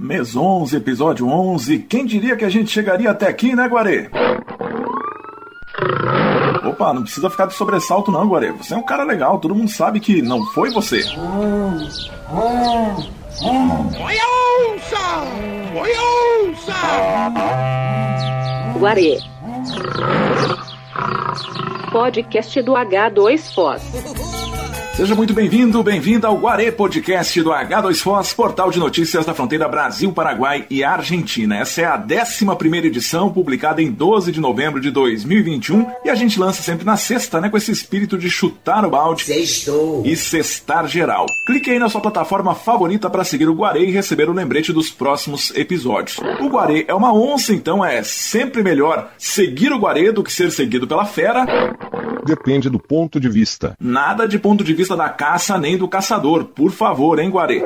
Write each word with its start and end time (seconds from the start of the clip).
Mês 0.00 0.34
11, 0.34 0.74
episódio 0.78 1.28
11. 1.28 1.80
Quem 1.80 2.06
diria 2.06 2.34
que 2.34 2.44
a 2.46 2.48
gente 2.48 2.70
chegaria 2.70 3.10
até 3.10 3.28
aqui, 3.28 3.54
né, 3.54 3.68
Guarê? 3.68 4.08
Opa, 6.64 6.94
não 6.94 7.02
precisa 7.02 7.28
ficar 7.28 7.44
de 7.44 7.52
sobressalto 7.52 8.10
não, 8.10 8.26
Guarê. 8.26 8.50
Você 8.52 8.72
é 8.72 8.78
um 8.78 8.82
cara 8.82 9.04
legal, 9.04 9.38
todo 9.38 9.54
mundo 9.54 9.70
sabe 9.70 10.00
que 10.00 10.22
não 10.22 10.42
foi 10.46 10.70
você. 10.70 11.02
Oi, 11.02 11.12
onça! 14.72 15.04
Oi, 15.76 15.92
onça! 16.48 16.72
Guarê. 18.78 19.18
Podcast 21.92 22.62
do 22.62 22.72
H2Foz. 22.72 24.29
Seja 25.00 25.14
muito 25.14 25.32
bem-vindo, 25.32 25.82
bem-vinda 25.82 26.28
ao 26.28 26.36
Guarê 26.36 26.70
Podcast 26.70 27.40
do 27.40 27.48
H2Foz, 27.48 28.34
portal 28.34 28.70
de 28.70 28.78
notícias 28.78 29.24
da 29.24 29.32
fronteira 29.32 29.66
Brasil, 29.66 30.12
Paraguai 30.12 30.66
e 30.68 30.84
Argentina. 30.84 31.56
Essa 31.56 31.80
é 31.80 31.84
a 31.86 31.96
11 31.96 32.86
edição, 32.86 33.32
publicada 33.32 33.80
em 33.80 33.90
12 33.90 34.30
de 34.30 34.38
novembro 34.38 34.78
de 34.78 34.90
2021, 34.90 35.86
e 36.04 36.10
a 36.10 36.14
gente 36.14 36.38
lança 36.38 36.60
sempre 36.60 36.84
na 36.84 36.98
sexta, 36.98 37.40
né, 37.40 37.48
com 37.48 37.56
esse 37.56 37.72
espírito 37.72 38.18
de 38.18 38.28
chutar 38.28 38.84
o 38.84 38.90
balde 38.90 39.24
Sextou. 39.24 40.02
e 40.04 40.14
cestar 40.14 40.86
geral. 40.86 41.24
Clique 41.46 41.70
aí 41.70 41.78
na 41.78 41.88
sua 41.88 42.02
plataforma 42.02 42.54
favorita 42.54 43.08
para 43.08 43.24
seguir 43.24 43.48
o 43.48 43.54
Guarê 43.54 43.86
e 43.86 43.90
receber 43.90 44.28
o 44.28 44.34
lembrete 44.34 44.70
dos 44.70 44.90
próximos 44.90 45.50
episódios. 45.56 46.18
O 46.42 46.50
Guarê 46.50 46.84
é 46.86 46.92
uma 46.92 47.14
onça, 47.14 47.54
então 47.54 47.82
é 47.82 48.02
sempre 48.02 48.62
melhor 48.62 49.10
seguir 49.16 49.72
o 49.72 49.78
Guarê 49.78 50.12
do 50.12 50.22
que 50.22 50.30
ser 50.30 50.52
seguido 50.52 50.86
pela 50.86 51.06
fera. 51.06 51.46
Depende 52.26 52.68
do 52.68 52.78
ponto 52.78 53.18
de 53.18 53.30
vista. 53.30 53.74
Nada 53.80 54.28
de 54.28 54.38
ponto 54.38 54.62
de 54.62 54.74
vista 54.74 54.89
da 54.96 55.08
caça 55.08 55.58
nem 55.58 55.76
do 55.76 55.88
caçador, 55.88 56.44
por 56.44 56.70
favor, 56.70 57.18
hein, 57.18 57.30
Guarê? 57.30 57.62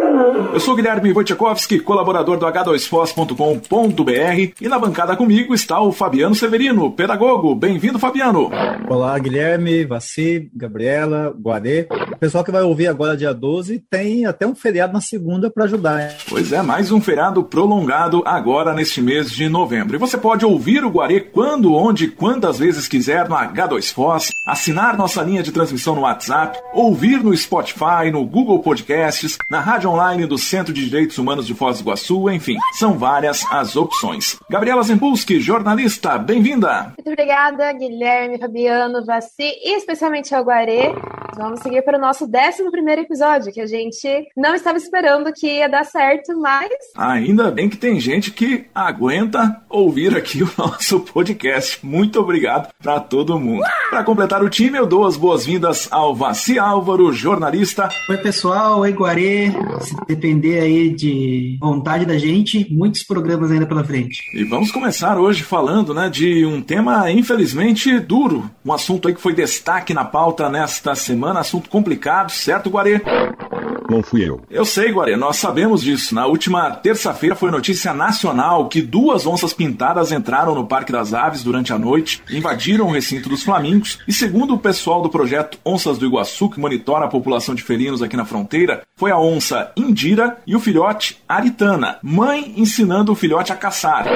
Eu 0.52 0.60
sou 0.60 0.76
Guilherme 0.76 1.12
Wojciechowski, 1.12 1.80
colaborador 1.80 2.38
do 2.38 2.46
h2foz.com.br 2.46 4.52
e 4.60 4.68
na 4.68 4.78
bancada 4.78 5.16
comigo 5.16 5.54
está 5.54 5.80
o 5.80 5.92
Fabiano 5.92 6.34
Severino, 6.34 6.90
pedagogo. 6.92 7.54
Bem-vindo, 7.54 7.98
Fabiano. 7.98 8.50
Olá, 8.88 9.18
Guilherme, 9.18 9.84
Vaci, 9.84 10.50
Gabriela, 10.54 11.34
Guarê. 11.38 11.86
O 12.12 12.16
pessoal 12.16 12.44
que 12.44 12.52
vai 12.52 12.62
ouvir 12.62 12.86
agora, 12.86 13.16
dia 13.16 13.34
12, 13.34 13.82
tem 13.90 14.26
até 14.26 14.46
um 14.46 14.54
feriado 14.54 14.92
na 14.92 15.00
segunda 15.00 15.50
para 15.50 15.64
ajudar. 15.64 16.02
Hein? 16.02 16.16
Pois 16.28 16.52
é, 16.52 16.62
mais 16.62 16.92
um 16.92 17.00
feriado 17.00 17.42
prolongado 17.44 18.22
agora 18.24 18.72
neste 18.72 19.00
mês 19.00 19.30
de 19.30 19.48
novembro. 19.48 19.96
E 19.96 19.98
você 19.98 20.16
pode 20.16 20.44
ouvir 20.44 20.84
o 20.84 20.90
Guarê 20.90 21.20
quando, 21.20 21.74
onde, 21.74 22.08
quantas 22.08 22.58
vezes 22.58 22.88
quiser 22.88 23.28
no 23.28 23.36
H2Foz, 23.36 24.30
assinar 24.46 24.96
nossa 24.96 25.22
linha 25.22 25.42
de 25.42 25.52
transmissão 25.52 25.94
no 25.94 26.02
WhatsApp, 26.02 26.58
ouvir 26.72 27.03
no 27.04 27.36
Spotify, 27.36 28.10
no 28.10 28.24
Google 28.24 28.60
Podcasts, 28.60 29.36
na 29.50 29.60
rádio 29.60 29.90
online 29.90 30.26
do 30.26 30.38
Centro 30.38 30.72
de 30.72 30.86
Direitos 30.86 31.18
Humanos 31.18 31.46
de 31.46 31.52
Foz 31.52 31.76
do 31.76 31.82
Iguaçu, 31.82 32.30
enfim, 32.30 32.56
são 32.78 32.96
várias 32.96 33.44
as 33.50 33.76
opções. 33.76 34.38
Gabriela 34.48 34.82
Zembulski, 34.82 35.38
jornalista, 35.38 36.16
bem-vinda! 36.16 36.94
Muito 36.96 37.10
obrigada, 37.10 37.70
Guilherme, 37.74 38.38
Fabiano, 38.38 39.04
Vaci 39.04 39.52
e 39.62 39.76
especialmente 39.76 40.34
ao 40.34 40.42
Guarê. 40.42 40.94
Vamos 41.36 41.60
seguir 41.60 41.82
para 41.82 41.98
o 41.98 42.00
nosso 42.00 42.24
11 42.24 43.00
episódio, 43.00 43.52
que 43.52 43.60
a 43.60 43.66
gente 43.66 44.28
não 44.36 44.54
estava 44.54 44.78
esperando 44.78 45.32
que 45.32 45.46
ia 45.46 45.68
dar 45.68 45.84
certo, 45.84 46.38
mas. 46.38 46.70
Ainda 46.96 47.50
bem 47.50 47.68
que 47.68 47.76
tem 47.76 47.98
gente 47.98 48.30
que 48.30 48.66
aguenta 48.74 49.62
ouvir 49.68 50.16
aqui 50.16 50.42
o 50.44 50.50
nosso 50.56 51.00
podcast. 51.00 51.84
Muito 51.84 52.20
obrigado 52.20 52.72
para 52.80 53.00
todo 53.00 53.38
mundo. 53.38 53.64
Para 53.90 54.04
completar 54.04 54.42
o 54.42 54.48
time, 54.48 54.78
eu 54.78 54.86
dou 54.86 55.04
as 55.04 55.16
boas-vindas 55.16 55.88
ao 55.90 56.14
Vaci 56.14 56.58
Álvaro, 56.94 57.12
jornalista. 57.12 57.88
Oi, 58.08 58.16
pessoal. 58.18 58.78
Oi, 58.78 58.92
Guarê. 58.92 59.50
Se 59.80 59.96
depender 60.06 60.60
aí 60.60 60.90
de 60.90 61.58
vontade 61.60 62.06
da 62.06 62.16
gente, 62.16 62.72
muitos 62.72 63.02
programas 63.02 63.50
ainda 63.50 63.66
pela 63.66 63.82
frente. 63.82 64.22
E 64.32 64.44
vamos 64.44 64.70
começar 64.70 65.18
hoje 65.18 65.42
falando 65.42 65.92
né, 65.92 66.08
de 66.08 66.46
um 66.46 66.62
tema, 66.62 67.10
infelizmente, 67.10 67.98
duro. 67.98 68.48
Um 68.64 68.72
assunto 68.72 69.08
aí 69.08 69.14
que 69.14 69.20
foi 69.20 69.34
destaque 69.34 69.92
na 69.92 70.04
pauta 70.04 70.48
nesta 70.48 70.94
semana, 70.94 71.40
assunto 71.40 71.68
complicado, 71.68 72.30
certo, 72.30 72.70
Guarê? 72.70 73.02
Não 73.88 74.02
fui 74.02 74.28
eu. 74.28 74.40
Eu 74.50 74.64
sei, 74.64 74.90
Guarê, 74.90 75.16
nós 75.16 75.36
sabemos 75.36 75.82
disso. 75.82 76.14
Na 76.14 76.26
última 76.26 76.70
terça-feira 76.70 77.36
foi 77.36 77.50
notícia 77.50 77.92
nacional 77.92 78.68
que 78.68 78.80
duas 78.80 79.26
onças 79.26 79.52
pintadas 79.52 80.12
entraram 80.12 80.54
no 80.54 80.66
Parque 80.66 80.92
das 80.92 81.12
Aves 81.12 81.42
durante 81.42 81.72
a 81.72 81.78
noite, 81.78 82.22
invadiram 82.30 82.86
o 82.86 82.92
recinto 82.92 83.28
dos 83.28 83.42
Flamingos 83.42 83.98
e, 84.08 84.12
segundo 84.12 84.54
o 84.54 84.58
pessoal 84.58 85.02
do 85.02 85.10
projeto 85.10 85.58
Onças 85.64 85.98
do 85.98 86.06
Iguaçu, 86.06 86.48
que 86.48 86.60
monitora 86.60 87.04
a 87.04 87.08
população 87.08 87.54
de 87.54 87.62
felinos 87.62 88.02
aqui 88.02 88.16
na 88.16 88.24
fronteira, 88.24 88.82
foi 88.96 89.10
a 89.10 89.18
onça 89.18 89.72
Indira 89.76 90.38
e 90.46 90.56
o 90.56 90.60
filhote 90.60 91.18
Aritana, 91.28 91.98
mãe 92.02 92.54
ensinando 92.56 93.12
o 93.12 93.14
filhote 93.14 93.52
a 93.52 93.56
caçar. 93.56 94.06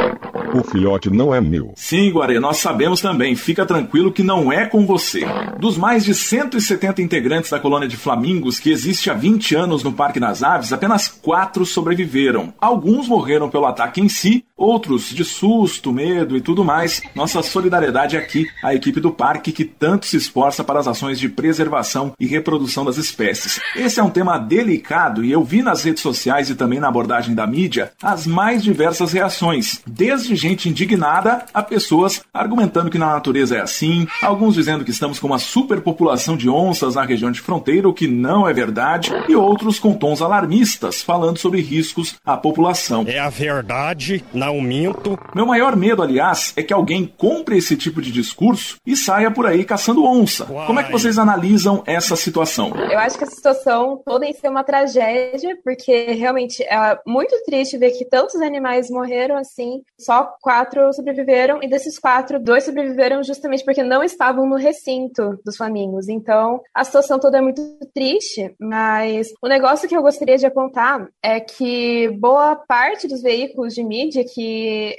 O 0.55 0.63
filhote 0.63 1.11
não 1.11 1.35
é 1.35 1.41
meu. 1.41 1.73
Sim, 1.77 2.11
Guarê, 2.11 2.41
nós 2.41 2.59
sabemos 2.59 3.01
também. 3.01 3.35
Fica 3.37 3.67
tranquilo 3.67 4.13
que 4.13 4.23
não 4.23 4.53
é 4.53 4.65
com 4.65 4.87
você. 4.87 5.27
Dos 5.59 5.77
mais 5.77 6.05
de 6.05 6.15
170 6.15 7.03
integrantes 7.03 7.51
da 7.51 7.61
colônia 7.61 7.89
de 7.89 7.97
flamingos 7.97 8.59
que 8.59 8.71
existe 8.71 9.11
há 9.11 9.15
20 9.15 9.55
anos 9.55 9.58
no 9.67 9.93
Parque 9.93 10.21
das 10.21 10.43
Aves, 10.43 10.73
apenas 10.73 11.09
quatro 11.09 11.67
sobreviveram. 11.67 12.53
Alguns 12.61 13.09
morreram 13.09 13.51
pelo 13.51 13.67
ataque 13.67 14.01
em 14.01 14.09
si, 14.09 14.45
outros 14.59 15.11
de 15.11 15.25
susto, 15.25 15.93
medo 15.93 16.37
e 16.37 16.41
tudo 16.41 16.65
mais. 16.65 17.01
Nossa 17.15 17.41
solidariedade 17.43 18.17
aqui 18.17 18.47
à 18.63 18.75
equipe 18.75 19.01
do 19.01 19.13
parque 19.13 19.53
que 19.53 19.65
tanto 19.65 20.05
se 20.05 20.17
esforça 20.17 20.65
para 20.65 20.81
as 20.81 20.89
ações 20.89 21.19
de 21.19 21.29
preservação 21.29 22.13
e 22.19 22.27
reprodução 22.27 22.85
das 22.85 22.99
espécies. 22.99 23.61
Esse 23.77 24.01
é 24.01 24.03
um 24.03 24.11
tema 24.11 24.37
delicado 24.37 25.25
e 25.25 25.31
eu 25.31 25.45
vi 25.45 25.63
nas 25.63 25.85
redes 25.85 26.03
sociais 26.03 26.51
e 26.51 26.57
também 26.57 26.81
na 26.81 26.89
abordagem 26.89 27.35
da 27.35 27.47
mídia 27.47 27.93
as 28.03 28.27
mais 28.27 28.63
diversas 28.63 29.13
reações, 29.13 29.81
desde 29.87 30.35
gente 30.35 30.69
indignada 30.69 31.47
a 31.55 31.63
pessoas 31.63 32.23
argumentando 32.35 32.91
que 32.91 32.99
na 32.99 33.07
natureza 33.07 33.57
é 33.57 33.61
assim, 33.61 34.07
alguns 34.23 34.55
dizendo 34.55 34.85
que 34.85 34.91
estamos 34.91 35.19
com 35.19 35.29
uma 35.29 35.39
superpopulação 35.39 36.37
de 36.37 36.49
onças 36.49 36.97
na 36.97 37.05
região 37.05 37.31
de 37.31 37.41
fronteira, 37.41 37.89
o 37.89 37.95
que 37.95 38.09
não 38.09 38.49
é 38.49 38.53
verdade, 38.53 39.11
e 39.29 39.37
outros 39.37 39.79
com 39.79 39.95
tons 39.95 40.21
alarmistas, 40.21 41.03
falando 41.03 41.39
sobre 41.39 41.61
riscos 41.61 42.17
à 42.25 42.37
população. 42.37 43.05
É 43.07 43.19
a 43.19 43.29
verdade, 43.29 44.25
não 44.49 44.61
minto. 44.63 45.19
Meu 45.35 45.45
maior 45.45 45.77
medo, 45.77 46.03
aliás, 46.03 46.55
é 46.57 46.63
que 46.63 46.73
alguém 46.73 47.07
compre 47.07 47.59
esse 47.59 47.77
tipo 47.77 48.01
de 48.01 48.11
discurso 48.11 48.77
e 48.87 48.97
saia 48.97 49.31
por 49.31 49.47
aí 49.47 49.65
caçando 49.65 50.05
onça. 50.05 50.47
Como 50.67 50.81
é 50.81 50.85
que 50.85 50.93
vocês 50.93 51.19
analisam 51.19 51.83
essa 51.87 52.17
situação? 52.17 52.73
Eu 52.91 52.99
acho 52.99 53.19
que 53.19 53.25
a 53.25 53.27
situação 53.27 54.01
toda 54.05 54.25
em 54.25 54.33
ser 54.33 54.49
uma 54.49 54.65
tragédia, 54.65 55.57
porque 55.63 56.13
realmente 56.13 56.63
é 56.63 56.99
muito 57.07 57.37
triste 57.45 57.77
ver 57.77 57.91
que 57.91 58.07
tantos 58.07 58.41
animais 58.41 58.91
morreram 58.91 59.37
assim, 59.37 59.83
só 60.01 60.33
quatro 60.41 60.93
sobreviveram, 60.95 61.63
e 61.63 61.69
desses 61.69 61.99
quatro, 61.99 62.41
dois 62.41 62.65
sobreviveram 62.65 63.23
justamente 63.23 63.65
porque 63.65 63.83
não 63.83 64.03
estavam 64.03 64.49
no 64.49 64.57
recinto 64.57 65.39
dos 65.45 65.57
flamingos. 65.57 66.09
Então, 66.09 66.61
a 66.75 66.85
situação 66.85 67.19
toda 67.19 67.39
é 67.39 67.43
muito 67.43 67.63
triste, 67.95 68.55
mas 68.59 69.29
o 69.43 69.49
negócio 69.49 69.89
que 69.89 69.97
eu 69.97 70.03
gostaria 70.03 70.39
de 70.39 70.47
apontar 70.47 71.07
é 71.23 71.39
que 71.39 72.09
boa 72.19 72.57
parte 72.57 73.07
dos 73.07 73.21
veículos 73.21 73.75
de 73.75 73.85
mídia 73.85 74.25
que 74.25 74.38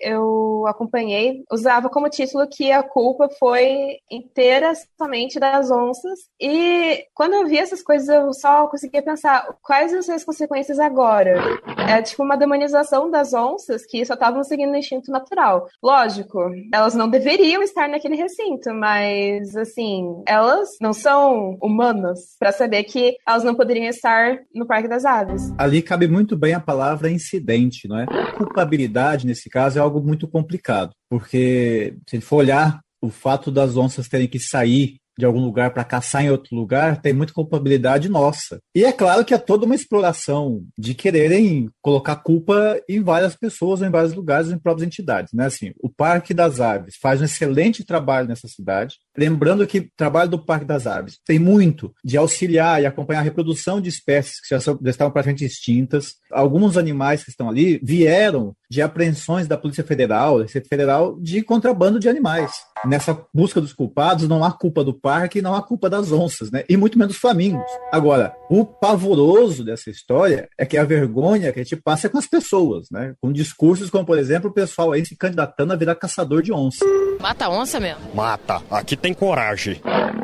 eu 0.01 0.65
acompanhei 0.67 1.43
usava 1.51 1.89
como 1.89 2.09
título 2.09 2.47
que 2.47 2.71
a 2.71 2.83
culpa 2.83 3.29
foi 3.39 3.97
inteira 4.09 4.73
somente 4.97 5.39
das 5.39 5.71
onças. 5.71 6.19
E 6.39 7.05
quando 7.13 7.33
eu 7.33 7.47
vi 7.47 7.57
essas 7.57 7.81
coisas, 7.81 8.07
eu 8.07 8.33
só 8.33 8.67
conseguia 8.67 9.01
pensar 9.01 9.47
quais 9.61 9.91
vão 9.91 10.01
ser 10.01 10.13
as 10.13 10.23
consequências 10.23 10.79
agora. 10.79 11.35
É 11.87 12.01
tipo 12.01 12.23
uma 12.23 12.37
demonização 12.37 13.09
das 13.09 13.33
onças 13.33 13.85
que 13.85 14.05
só 14.05 14.13
estavam 14.13 14.43
seguindo 14.43 14.71
o 14.71 14.77
instinto 14.77 15.11
natural. 15.11 15.67
Lógico, 15.81 16.51
elas 16.73 16.93
não 16.93 17.09
deveriam 17.09 17.61
estar 17.61 17.87
naquele 17.87 18.15
recinto, 18.15 18.73
mas 18.73 19.55
assim, 19.55 20.21
elas 20.27 20.69
não 20.81 20.93
são 20.93 21.57
humanas 21.61 22.35
para 22.39 22.51
saber 22.51 22.83
que 22.83 23.17
elas 23.27 23.43
não 23.43 23.55
poderiam 23.55 23.87
estar 23.87 24.39
no 24.53 24.65
Parque 24.65 24.87
das 24.87 25.05
Aves. 25.05 25.53
Ali 25.57 25.81
cabe 25.81 26.07
muito 26.07 26.37
bem 26.37 26.53
a 26.53 26.59
palavra 26.59 27.09
incidente, 27.09 27.87
não 27.87 27.99
é? 27.99 28.05
Culpabilidade, 28.37 29.27
nesse 29.29 29.49
caso, 29.49 29.79
é 29.79 29.81
algo 29.81 30.01
muito 30.01 30.27
complicado, 30.27 30.91
porque 31.09 31.95
se 32.07 32.15
a 32.15 32.19
gente 32.19 32.25
for 32.25 32.37
olhar 32.37 32.81
o 33.01 33.09
fato 33.09 33.49
das 33.49 33.77
onças 33.77 34.07
terem 34.09 34.27
que 34.27 34.39
sair 34.39 34.97
de 35.19 35.25
algum 35.25 35.43
lugar 35.43 35.73
para 35.73 35.83
caçar 35.83 36.23
em 36.23 36.31
outro 36.31 36.55
lugar, 36.55 37.01
tem 37.01 37.11
muita 37.11 37.33
culpabilidade 37.33 38.07
nossa. 38.07 38.61
E 38.73 38.85
é 38.85 38.91
claro 38.93 39.25
que 39.25 39.33
é 39.33 39.37
toda 39.37 39.65
uma 39.65 39.75
exploração 39.75 40.63
de 40.77 40.93
quererem 40.93 41.69
colocar 41.81 42.15
culpa 42.15 42.79
em 42.87 43.03
várias 43.03 43.35
pessoas, 43.35 43.81
em 43.81 43.89
vários 43.89 44.13
lugares, 44.13 44.49
em 44.49 44.57
próprias 44.57 44.87
entidades. 44.87 45.33
Né? 45.33 45.45
Assim, 45.45 45.73
o 45.83 45.89
Parque 45.89 46.33
das 46.33 46.61
Aves 46.61 46.95
faz 47.01 47.19
um 47.19 47.25
excelente 47.25 47.83
trabalho 47.83 48.29
nessa 48.29 48.47
cidade. 48.47 48.95
Lembrando 49.19 49.67
que 49.67 49.79
o 49.79 49.89
trabalho 49.97 50.29
do 50.29 50.39
Parque 50.39 50.63
das 50.63 50.87
Aves 50.87 51.19
tem 51.25 51.37
muito 51.37 51.93
de 52.01 52.15
auxiliar 52.15 52.81
e 52.81 52.85
acompanhar 52.85 53.19
a 53.19 53.23
reprodução 53.23 53.81
de 53.81 53.89
espécies 53.89 54.39
que 54.39 54.55
já, 54.55 54.61
são, 54.61 54.79
já 54.81 54.89
estavam 54.89 55.11
praticamente 55.11 55.43
extintas. 55.43 56.13
Alguns 56.31 56.77
animais 56.77 57.21
que 57.21 57.29
estão 57.29 57.49
ali 57.49 57.81
vieram 57.83 58.55
de 58.71 58.81
apreensões 58.81 59.45
da 59.45 59.57
Polícia 59.57 59.83
Federal, 59.83 60.37
da 60.37 60.43
Receita 60.43 60.69
Federal, 60.69 61.19
de 61.19 61.41
contrabando 61.41 61.99
de 61.99 62.07
animais. 62.07 62.51
Nessa 62.85 63.25
busca 63.33 63.59
dos 63.59 63.73
culpados, 63.73 64.27
não 64.27 64.41
há 64.41 64.53
culpa 64.53 64.85
do 64.85 64.93
parque, 64.93 65.41
não 65.41 65.53
há 65.53 65.61
culpa 65.61 65.89
das 65.89 66.13
onças, 66.13 66.49
né? 66.49 66.63
E 66.69 66.77
muito 66.77 66.97
menos 66.97 67.13
dos 67.13 67.21
flamingos. 67.21 67.69
Agora, 67.91 68.33
o 68.49 68.63
pavoroso 68.63 69.65
dessa 69.65 69.89
história 69.89 70.47
é 70.57 70.65
que 70.65 70.77
a 70.77 70.85
vergonha 70.85 71.51
que 71.51 71.59
a 71.59 71.63
gente 71.63 71.75
passa 71.75 72.07
é 72.07 72.09
com 72.09 72.17
as 72.17 72.27
pessoas, 72.27 72.87
né? 72.89 73.15
Com 73.19 73.33
discursos 73.33 73.89
como, 73.89 74.05
por 74.05 74.17
exemplo, 74.17 74.49
o 74.49 74.53
pessoal 74.53 74.93
aí 74.93 75.05
se 75.05 75.17
candidatando 75.17 75.73
a 75.73 75.75
virar 75.75 75.95
caçador 75.95 76.41
de 76.41 76.53
onça. 76.53 76.85
Mata 77.19 77.49
onça 77.49 77.79
mesmo? 77.79 78.15
Mata. 78.15 78.61
Aqui 78.71 78.95
tem 78.95 79.08
coragem. 79.13 79.81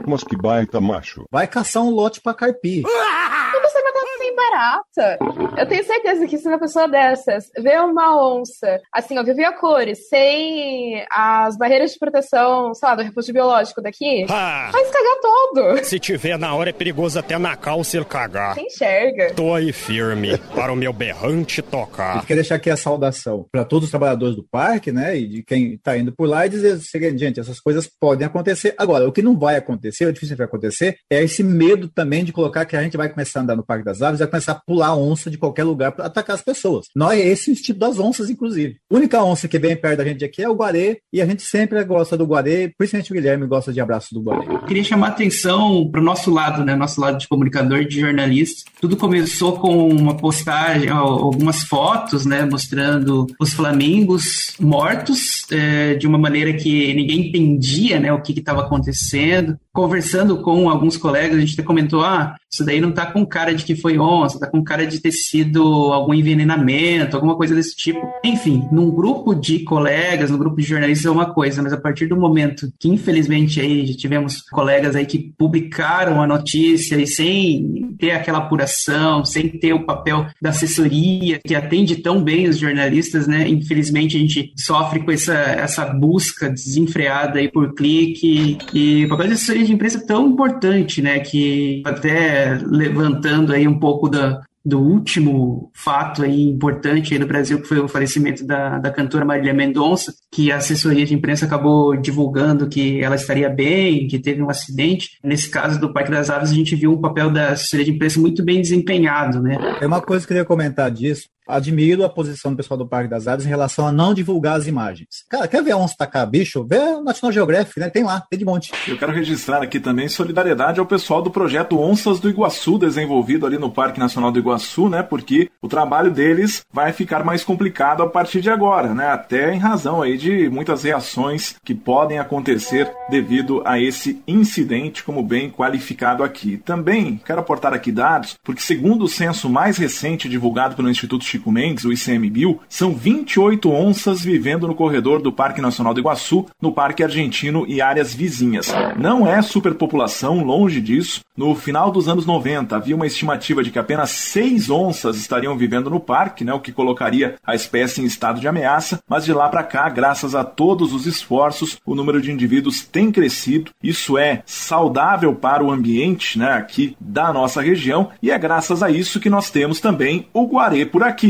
Mas 0.08 0.24
que 0.24 0.38
baita 0.38 0.80
macho. 0.80 1.26
Vai 1.32 1.48
caçar 1.48 1.84
um 1.84 1.90
lote 1.90 2.22
para 2.22 2.34
carpir. 2.34 2.84
Não 2.84 3.62
você 3.62 3.82
vai 3.82 3.92
estar 3.92 4.18
sem 4.18 4.36
barata. 4.56 5.18
Eu 5.58 5.68
tenho 5.68 5.84
certeza 5.84 6.26
que 6.28 6.38
se 6.38 6.48
uma 6.48 6.60
pessoa 6.60 6.88
dessas 6.88 7.50
vê 7.58 7.78
uma 7.80 8.16
onça, 8.40 8.80
assim, 8.94 9.18
ó, 9.18 9.24
vive 9.24 9.44
a 9.44 9.52
cores, 9.52 10.08
sem 10.08 11.06
as 11.12 11.58
barreiras 11.58 11.92
de 11.92 12.00
proteção, 12.00 12.74
sei 12.74 12.90
lá, 12.90 12.96
do 12.96 13.04
refúgio 13.04 13.34
biológico 13.34 13.82
daqui, 13.82 14.26
Ah, 14.30 14.70
vai 14.72 14.86
se 14.86 14.92
cagar 14.92 15.22
todo. 15.22 15.84
se 15.84 16.00
tiver 16.00 16.38
na 16.38 16.56
hora 16.56 16.70
é 16.70 16.74
perigoso 16.74 17.20
até 17.20 17.38
na 17.38 17.56
calça 17.56 17.98
ele 17.98 18.06
cagar. 18.06 18.56
Você 18.56 18.62
enxerga. 18.62 19.34
Tô 19.34 19.54
aí 19.54 19.72
firme 19.74 20.38
para 20.56 20.72
o 20.72 20.76
meu 20.76 20.94
berrante 20.94 21.62
tocar. 21.62 22.16
gente 22.16 22.28
quer 22.28 22.36
deixar 22.36 22.56
aqui 22.56 22.70
a 22.70 22.78
saudação 22.78 23.46
para 23.52 23.66
todos 23.66 23.86
os 23.86 23.90
trabalhadores 23.92 24.36
do 24.36 24.44
parque, 24.50 24.92
né? 24.92 25.18
E 25.18 25.28
de 25.28 25.44
quem 25.44 25.74
está 25.74 25.98
indo 25.98 26.12
por 26.12 26.28
lá 26.28 26.46
e 26.46 26.50
dizer 26.50 26.74
o 26.76 26.82
seguinte, 26.82 27.18
gente, 27.18 27.40
essas 27.40 27.60
coisas 27.60 27.90
podem 28.00 28.26
acontecer. 28.26 28.74
Agora, 28.78 29.08
o 29.08 29.12
que 29.12 29.22
não 29.22 29.38
vai 29.38 29.56
acontecer, 29.58 30.06
o 30.06 30.14
difícil 30.14 30.36
que 30.36 30.40
vai 30.40 30.48
acontecer, 30.48 30.98
é 31.12 31.22
esse 31.24 31.44
medo 31.44 31.88
também 31.90 32.24
de 32.24 32.32
colocar 32.32 32.66
que 32.66 32.76
a 32.76 32.82
gente 32.82 32.98
vai 32.98 33.10
começar 33.10 33.40
a 33.40 33.44
andar 33.44 33.56
no 33.56 33.66
Parque 33.66 33.84
das 33.84 34.02
Aves 34.02 34.20
e 34.20 34.24
vai 34.24 34.30
começar 34.32 34.45
a 34.52 34.56
pular 34.56 34.96
onça 34.96 35.30
de 35.30 35.38
qualquer 35.38 35.64
lugar 35.64 35.92
para 35.92 36.06
atacar 36.06 36.36
as 36.36 36.42
pessoas. 36.42 36.88
Não 36.96 37.12
é 37.12 37.20
esse 37.20 37.50
o 37.50 37.54
instinto 37.54 37.80
das 37.80 38.00
onças, 38.00 38.30
inclusive. 38.30 38.78
A 38.92 38.96
única 38.96 39.24
onça 39.24 39.48
que 39.48 39.60
vem 39.60 39.76
perto 39.76 39.98
da 39.98 40.06
gente 40.06 40.24
aqui 40.24 40.42
é 40.42 40.50
o 40.50 40.56
guarê, 40.56 41.00
e 41.12 41.22
a 41.22 41.26
gente 41.26 41.42
sempre 41.44 41.84
gosta 41.84 42.18
do 42.18 42.26
guarê, 42.26 42.72
principalmente 42.78 43.12
o 43.12 43.16
Guilherme 43.16 43.48
gosta 43.48 43.72
de 43.74 43.80
abraço 43.82 44.14
do 44.14 44.22
guarê. 44.22 44.46
Eu 44.48 44.66
queria 44.66 44.84
chamar 44.84 45.08
atenção 45.10 45.90
para 45.92 46.02
o 46.02 46.04
nosso 46.04 46.32
lado, 46.32 46.64
né? 46.64 46.76
Nosso 46.76 47.00
lado 47.00 47.18
de 47.18 47.28
comunicador, 47.28 47.86
de 47.86 48.00
jornalista. 48.00 48.70
Tudo 48.82 48.98
começou 48.98 49.60
com 49.60 49.88
uma 49.90 50.16
postagem, 50.18 50.90
al- 50.90 51.08
algumas 51.24 51.64
fotos, 51.64 52.26
né? 52.26 52.46
Mostrando 52.46 53.28
os 53.40 53.54
flamingos 53.54 54.54
mortos 54.60 55.46
é, 55.52 55.96
de 55.96 56.08
uma 56.08 56.18
maneira 56.18 56.54
que 56.54 56.94
ninguém 56.94 57.28
entendia, 57.28 58.00
né? 58.00 58.12
O 58.12 58.22
que 58.22 58.38
estava 58.38 58.62
acontecendo. 58.62 59.58
Conversando 59.74 60.42
com 60.42 60.70
alguns 60.70 60.98
colegas, 60.98 61.38
a 61.38 61.42
gente 61.42 61.54
até 61.54 61.64
comentou: 61.64 62.02
ah, 62.04 62.36
isso 62.56 62.66
daí 62.66 62.80
não 62.80 62.92
tá 62.92 63.06
com 63.06 63.26
cara 63.26 63.54
de 63.54 63.66
que 63.66 63.76
foi 63.76 64.00
onça, 64.00 64.40
tá 64.40 64.48
com 64.48 64.64
cara 64.64 64.88
de 64.88 65.00
ter 65.00 65.12
sido 65.12 65.62
algum 65.92 66.14
envenenamento, 66.14 67.16
alguma 67.16 67.36
coisa 67.36 67.54
desse 67.54 67.76
tipo. 67.76 68.00
Enfim, 68.24 68.68
num 68.72 68.90
grupo 68.90 69.36
de 69.36 69.60
colegas, 69.60 70.32
num 70.32 70.38
grupo 70.38 70.56
de 70.56 70.64
jornalistas 70.64 71.06
é 71.06 71.12
uma 71.12 71.34
coisa, 71.34 71.62
mas 71.62 71.74
a 71.74 71.78
partir 71.78 72.08
do 72.08 72.16
momento 72.16 72.72
que, 72.80 72.88
infelizmente, 72.88 73.60
aí 73.60 73.86
já 73.86 73.96
tivemos 73.96 74.42
colegas 74.50 74.96
aí 74.96 75.06
que 75.06 75.34
publicaram 75.38 76.22
a 76.22 76.28
notícia 76.28 76.96
e 76.96 77.06
sem 77.06 77.96
ter 78.00 78.12
aquela 78.12 78.40
apuração, 78.40 79.26
sem 79.26 79.50
ter 79.50 79.74
o 79.74 79.86
papel 79.86 80.28
da 80.42 80.50
assessoria 80.50 81.40
que 81.46 81.56
atende 81.56 81.98
tão 81.98 82.24
bem 82.24 82.48
os 82.48 82.58
jornalistas, 82.58 83.28
né? 83.28 83.48
Infelizmente 83.48 84.16
a 84.16 84.20
gente 84.20 84.54
sofre 84.58 85.02
com 85.02 85.12
essa, 85.12 85.34
essa 85.34 85.86
busca 85.86 86.50
desenfreada 86.50 87.40
aí 87.40 87.52
por 87.52 87.74
clique 87.74 88.58
e 88.74 89.06
o 89.06 89.10
papel 89.10 89.28
da 89.28 89.34
assessoria 89.34 89.66
de 89.66 89.74
imprensa 89.74 89.98
é 89.98 90.06
tão 90.06 90.30
importante, 90.30 91.02
né? 91.02 91.20
Que 91.20 91.82
até 91.86 92.45
levantando 92.66 93.54
aí 93.54 93.68
um 93.68 93.80
pouco 93.80 94.10
da, 94.10 94.42
do 94.66 94.80
último 94.80 95.70
fato 95.76 96.24
aí 96.24 96.50
importante 96.50 97.14
aí 97.14 97.20
no 97.20 97.28
Brasil, 97.28 97.62
que 97.62 97.68
foi 97.68 97.80
o 97.80 97.88
falecimento 97.88 98.44
da, 98.44 98.80
da 98.80 98.92
cantora 98.92 99.24
Marília 99.24 99.54
Mendonça, 99.54 100.14
que 100.32 100.52
a 100.52 100.58
assessoria 100.58 101.06
de 101.06 101.14
imprensa 101.14 101.46
acabou 101.46 101.96
divulgando 101.96 102.68
que 102.68 103.00
ela 103.02 103.16
estaria 103.16 103.48
bem, 103.48 104.08
que 104.08 104.18
teve 104.18 104.42
um 104.42 104.50
acidente. 104.50 105.20
Nesse 105.24 105.50
caso 105.50 105.80
do 105.80 105.94
Parque 105.94 106.10
das 106.10 106.32
Aves, 106.32 106.50
a 106.50 106.56
gente 106.56 106.76
viu 106.76 106.92
um 106.92 107.00
papel 107.02 107.30
da 107.30 107.50
assessoria 107.50 107.86
de 107.86 107.92
imprensa 107.92 108.20
muito 108.20 108.44
bem 108.44 108.60
desempenhado, 108.60 109.40
né? 109.40 109.56
É 109.80 109.86
uma 109.86 110.02
coisa 110.02 110.26
que 110.26 110.34
eu 110.34 110.36
queria 110.36 110.46
comentar 110.46 110.90
disso. 110.90 111.30
Admiro 111.48 112.04
a 112.04 112.10
posição 112.10 112.52
do 112.52 112.58
pessoal 112.58 112.78
do 112.78 112.88
Parque 112.88 113.10
das 113.10 113.28
Aves 113.28 113.46
em 113.46 113.50
relação 113.50 113.88
a 113.88 113.92
não 113.92 114.14
divulgar 114.14 114.58
as 114.58 114.68
imagens. 114.68 115.24
Cara, 115.30 115.48
quer 115.48 115.64
ver 115.64 115.76
onça 115.76 115.96
tacar 115.98 116.28
bicho? 116.28 116.66
Vê 116.66 116.78
o 116.78 117.04
National 117.04 117.32
Geographic, 117.32 117.80
né? 117.80 117.90
Tem 117.90 118.04
lá, 118.04 118.24
tem 118.30 118.40
de 118.40 118.46
monte. 118.46 118.72
Eu 118.88 118.98
quero 118.98 119.12
registrar 119.12 119.62
aqui 119.62 119.80
também 119.80 120.08
solidariedade 120.08 120.80
ao 120.80 120.86
pessoal 120.86 121.22
do 121.22 121.30
projeto 121.30 121.80
Onças 121.80 122.20
do 122.20 122.30
Iguaçu, 122.30 122.78
desenvolvido 122.78 123.46
ali 123.46 123.58
no 123.58 123.72
Parque 123.72 124.00
Nacional 124.00 124.32
do 124.32 124.40
Iguaçu, 124.40 124.90
né? 124.90 125.04
Porque 125.04 125.50
o 125.62 125.68
trabalho 125.68 126.12
deles 126.12 126.64
vai 126.72 126.92
ficar 126.92 127.24
mais 127.24 127.44
complicado 127.44 128.02
a 128.02 128.10
partir 128.10 128.42
de 128.42 128.50
agora, 128.50 128.94
né? 128.94 129.08
Até 129.08 129.54
em 129.54 129.60
razão 129.60 130.02
aí 130.02 130.18
de 130.18 130.50
muitas 130.50 130.84
reações 130.84 131.56
que 131.64 131.76
podem 131.76 132.20
acontecer 132.20 132.92
devido 133.10 133.62
a 133.66 133.80
esse 133.80 134.22
incidente, 134.28 135.04
como 135.04 135.24
bem 135.24 135.50
qualificado 135.50 136.24
aqui. 136.24 136.58
Também 136.58 137.22
quero 137.26 137.40
aportar 137.40 137.74
aqui 137.74 137.92
dados, 137.92 138.36
porque 138.44 138.62
segundo 138.62 139.06
o 139.06 139.10
censo 139.10 139.50
mais 139.50 139.78
recente 139.78 140.28
divulgado 140.28 140.76
pelo 140.76 140.90
Instituto 140.90 141.24
Chico 141.36 141.52
Mendes, 141.52 141.84
o 141.84 141.92
ICMBio, 141.92 142.60
são 142.70 142.94
28 142.94 143.70
onças 143.70 144.22
vivendo 144.22 144.68
no 144.68 144.76
corredor 144.76 145.22
do 145.22 145.34
Parque 145.34 145.62
Nacional 145.62 145.94
do 145.94 146.00
Iguaçu, 146.00 146.46
no 146.62 146.72
Parque 146.72 147.04
Argentino 147.04 147.66
e 147.68 147.82
áreas 147.82 148.14
vizinhas. 148.14 148.74
Não 148.98 149.28
é 149.28 149.42
superpopulação, 149.42 150.44
longe 150.44 150.80
disso. 150.80 151.22
No 151.36 151.54
final 151.54 151.92
dos 151.92 152.08
anos 152.08 152.26
90, 152.26 152.74
havia 152.74 152.96
uma 152.96 153.06
estimativa 153.06 153.62
de 153.62 153.70
que 153.70 153.78
apenas 153.78 154.12
seis 154.12 154.70
onças 154.70 155.18
estariam 155.18 155.58
vivendo 155.58 155.90
no 155.90 156.00
parque, 156.00 156.46
né, 156.46 156.54
o 156.54 156.62
que 156.62 156.72
colocaria 156.72 157.36
a 157.46 157.54
espécie 157.54 158.02
em 158.02 158.06
estado 158.06 158.40
de 158.40 158.48
ameaça, 158.48 159.02
mas 159.06 159.26
de 159.26 159.34
lá 159.34 159.50
para 159.50 159.64
cá, 159.64 159.90
graças 159.90 160.34
a 160.34 160.46
todos 160.46 160.94
os 160.94 161.06
esforços, 161.06 161.78
o 161.86 161.94
número 161.94 162.22
de 162.22 162.32
indivíduos 162.32 162.86
tem 162.86 163.12
crescido. 163.12 163.72
Isso 163.84 164.18
é 164.18 164.42
saudável 164.46 165.36
para 165.36 165.62
o 165.62 165.70
ambiente 165.70 166.40
né, 166.40 166.54
aqui 166.54 166.96
da 166.98 167.34
nossa 167.34 167.62
região 167.62 168.10
e 168.22 168.32
é 168.32 168.38
graças 168.38 168.82
a 168.82 168.90
isso 168.90 169.20
que 169.20 169.30
nós 169.30 169.50
temos 169.50 169.82
também 169.82 170.28
o 170.34 170.48
Guarê 170.48 170.86
por 170.86 171.04
aqui. 171.04 171.25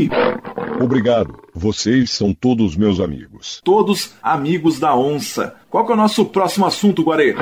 Obrigado. 0.80 1.34
Vocês 1.54 2.10
são 2.10 2.34
todos 2.34 2.76
meus 2.76 3.00
amigos. 3.00 3.60
Todos 3.64 4.12
amigos 4.22 4.78
da 4.78 4.94
onça. 4.94 5.54
Qual 5.76 5.84
que 5.84 5.92
é 5.92 5.94
o 5.94 5.98
nosso 5.98 6.24
próximo 6.24 6.64
assunto, 6.64 7.02
Guarê? 7.02 7.36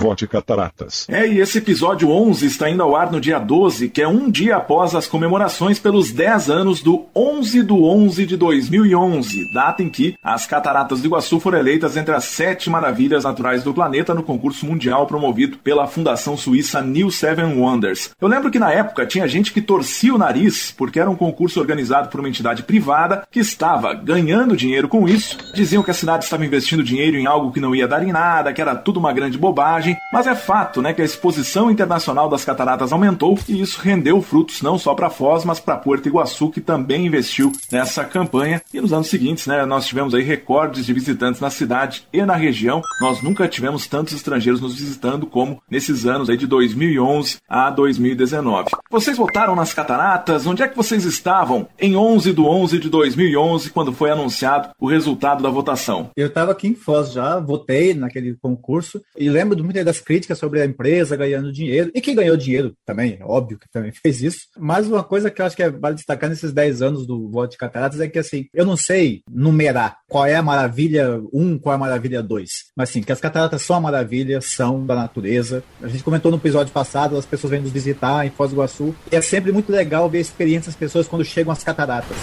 Vote 0.00 0.24
Cataratas. 0.28 1.04
É, 1.08 1.26
e 1.26 1.40
esse 1.40 1.58
episódio 1.58 2.10
11 2.10 2.46
está 2.46 2.70
indo 2.70 2.80
ao 2.80 2.94
ar 2.94 3.10
no 3.10 3.20
dia 3.20 3.40
12, 3.40 3.88
que 3.88 4.00
é 4.00 4.06
um 4.06 4.30
dia 4.30 4.54
após 4.54 4.94
as 4.94 5.08
comemorações 5.08 5.80
pelos 5.80 6.12
10 6.12 6.48
anos 6.48 6.80
do 6.80 7.06
11 7.12 7.64
do 7.64 7.82
11 7.82 8.24
de 8.24 8.36
2011, 8.36 9.52
data 9.52 9.82
em 9.82 9.88
que 9.88 10.14
as 10.22 10.46
Cataratas 10.46 11.00
do 11.00 11.08
Iguaçu 11.08 11.40
foram 11.40 11.58
eleitas 11.58 11.96
entre 11.96 12.14
as 12.14 12.22
sete 12.24 12.70
maravilhas 12.70 13.24
naturais 13.24 13.64
do 13.64 13.74
planeta 13.74 14.14
no 14.14 14.22
concurso 14.22 14.64
mundial 14.64 15.04
promovido 15.08 15.58
pela 15.58 15.88
Fundação 15.88 16.36
Suíça 16.36 16.80
New 16.80 17.10
Seven 17.10 17.58
Wonders. 17.58 18.10
Eu 18.20 18.28
lembro 18.28 18.48
que 18.48 18.60
na 18.60 18.70
época 18.72 19.06
tinha 19.06 19.26
gente 19.26 19.52
que 19.52 19.60
torcia 19.60 20.14
o 20.14 20.18
nariz 20.18 20.72
porque 20.76 21.00
era 21.00 21.10
um 21.10 21.16
concurso 21.16 21.58
organizado 21.58 22.10
por 22.10 22.20
uma 22.20 22.28
entidade 22.28 22.62
privada 22.62 23.26
que 23.28 23.40
estava 23.40 23.92
ganhando 23.92 24.56
dinheiro 24.56 24.86
com 24.86 25.08
isso. 25.08 25.36
Diziam 25.52 25.82
que 25.82 25.90
a 25.90 25.94
cidade 25.94 26.22
estava 26.22 26.46
investindo 26.46 26.84
dinheiro 26.84 27.16
em 27.16 27.26
algo 27.26 27.50
que 27.50 27.58
não 27.58 27.71
ia 27.74 27.88
dar 27.88 28.02
em 28.02 28.12
nada, 28.12 28.52
que 28.52 28.60
era 28.60 28.74
tudo 28.74 28.98
uma 28.98 29.12
grande 29.12 29.38
bobagem, 29.38 29.96
mas 30.12 30.26
é 30.26 30.34
fato, 30.34 30.80
né, 30.80 30.92
que 30.92 31.02
a 31.02 31.04
exposição 31.04 31.70
internacional 31.70 32.28
das 32.28 32.44
cataratas 32.44 32.92
aumentou 32.92 33.38
e 33.48 33.60
isso 33.60 33.80
rendeu 33.80 34.20
frutos 34.20 34.62
não 34.62 34.78
só 34.78 34.94
para 34.94 35.10
Foz, 35.10 35.44
mas 35.44 35.60
para 35.60 35.76
Porto 35.76 36.06
Iguaçu, 36.06 36.50
que 36.50 36.60
também 36.60 37.06
investiu 37.06 37.52
nessa 37.70 38.04
campanha. 38.04 38.62
E 38.72 38.80
nos 38.80 38.92
anos 38.92 39.08
seguintes, 39.08 39.46
né, 39.46 39.64
nós 39.64 39.86
tivemos 39.86 40.14
aí 40.14 40.22
recordes 40.22 40.86
de 40.86 40.92
visitantes 40.92 41.40
na 41.40 41.50
cidade 41.50 42.06
e 42.12 42.22
na 42.24 42.34
região. 42.34 42.82
Nós 43.00 43.22
nunca 43.22 43.48
tivemos 43.48 43.86
tantos 43.86 44.14
estrangeiros 44.14 44.60
nos 44.60 44.74
visitando 44.74 45.26
como 45.26 45.62
nesses 45.70 46.06
anos 46.06 46.28
aí 46.28 46.36
de 46.36 46.46
2011 46.46 47.38
a 47.48 47.70
2019. 47.70 48.70
Vocês 48.90 49.16
votaram 49.16 49.54
nas 49.54 49.72
cataratas? 49.72 50.46
Onde 50.46 50.62
é 50.62 50.68
que 50.68 50.76
vocês 50.76 51.04
estavam 51.04 51.66
em 51.78 51.96
11 51.96 52.32
do 52.32 52.46
11 52.46 52.78
de 52.78 52.88
2011, 52.88 53.70
quando 53.70 53.92
foi 53.92 54.10
anunciado 54.10 54.70
o 54.78 54.86
resultado 54.86 55.42
da 55.42 55.50
votação? 55.50 56.10
Eu 56.16 56.26
estava 56.26 56.52
aqui 56.52 56.68
em 56.68 56.74
Foz 56.74 57.12
já, 57.12 57.38
votei 57.52 57.92
naquele 57.92 58.34
concurso 58.34 59.02
e 59.16 59.28
lembro 59.28 59.54
de 59.54 59.62
muitas 59.62 59.84
das 59.84 60.00
críticas 60.00 60.38
sobre 60.38 60.60
a 60.60 60.64
empresa 60.64 61.16
ganhando 61.16 61.52
dinheiro. 61.52 61.90
E 61.94 62.00
quem 62.00 62.14
ganhou 62.14 62.36
dinheiro 62.36 62.74
também, 62.86 63.18
óbvio 63.22 63.58
que 63.58 63.68
também 63.70 63.92
fez 64.02 64.22
isso. 64.22 64.46
Mas 64.58 64.86
uma 64.86 65.04
coisa 65.04 65.30
que 65.30 65.40
eu 65.40 65.46
acho 65.46 65.56
que 65.56 65.62
é 65.62 65.70
vale 65.70 65.96
destacar 65.96 66.30
nesses 66.30 66.52
10 66.52 66.82
anos 66.82 67.06
do 67.06 67.28
voto 67.28 67.52
de 67.52 67.58
cataratas 67.58 68.00
é 68.00 68.08
que, 68.08 68.18
assim, 68.18 68.46
eu 68.54 68.64
não 68.64 68.76
sei 68.76 69.22
numerar 69.30 69.98
qual 70.08 70.26
é 70.26 70.34
a 70.34 70.42
maravilha 70.42 71.20
1, 71.32 71.58
qual 71.58 71.74
é 71.74 71.76
a 71.76 71.80
maravilha 71.80 72.22
2. 72.22 72.50
Mas, 72.76 72.90
assim, 72.90 73.02
que 73.02 73.12
as 73.12 73.20
cataratas 73.20 73.62
são 73.62 73.76
a 73.76 73.80
maravilha, 73.80 74.40
são 74.40 74.84
da 74.86 74.94
natureza. 74.94 75.62
A 75.82 75.88
gente 75.88 76.04
comentou 76.04 76.30
no 76.30 76.38
episódio 76.38 76.72
passado, 76.72 77.16
as 77.16 77.26
pessoas 77.26 77.50
vêm 77.50 77.60
nos 77.60 77.70
visitar 77.70 78.26
em 78.26 78.30
Foz 78.30 78.50
do 78.50 78.56
Iguaçu. 78.56 78.94
E 79.10 79.16
é 79.16 79.20
sempre 79.20 79.52
muito 79.52 79.70
legal 79.70 80.08
ver 80.08 80.18
a 80.18 80.22
experiência 80.22 80.70
das 80.70 80.76
pessoas 80.76 81.06
quando 81.06 81.24
chegam 81.24 81.52
às 81.52 81.62
cataratas 81.62 82.16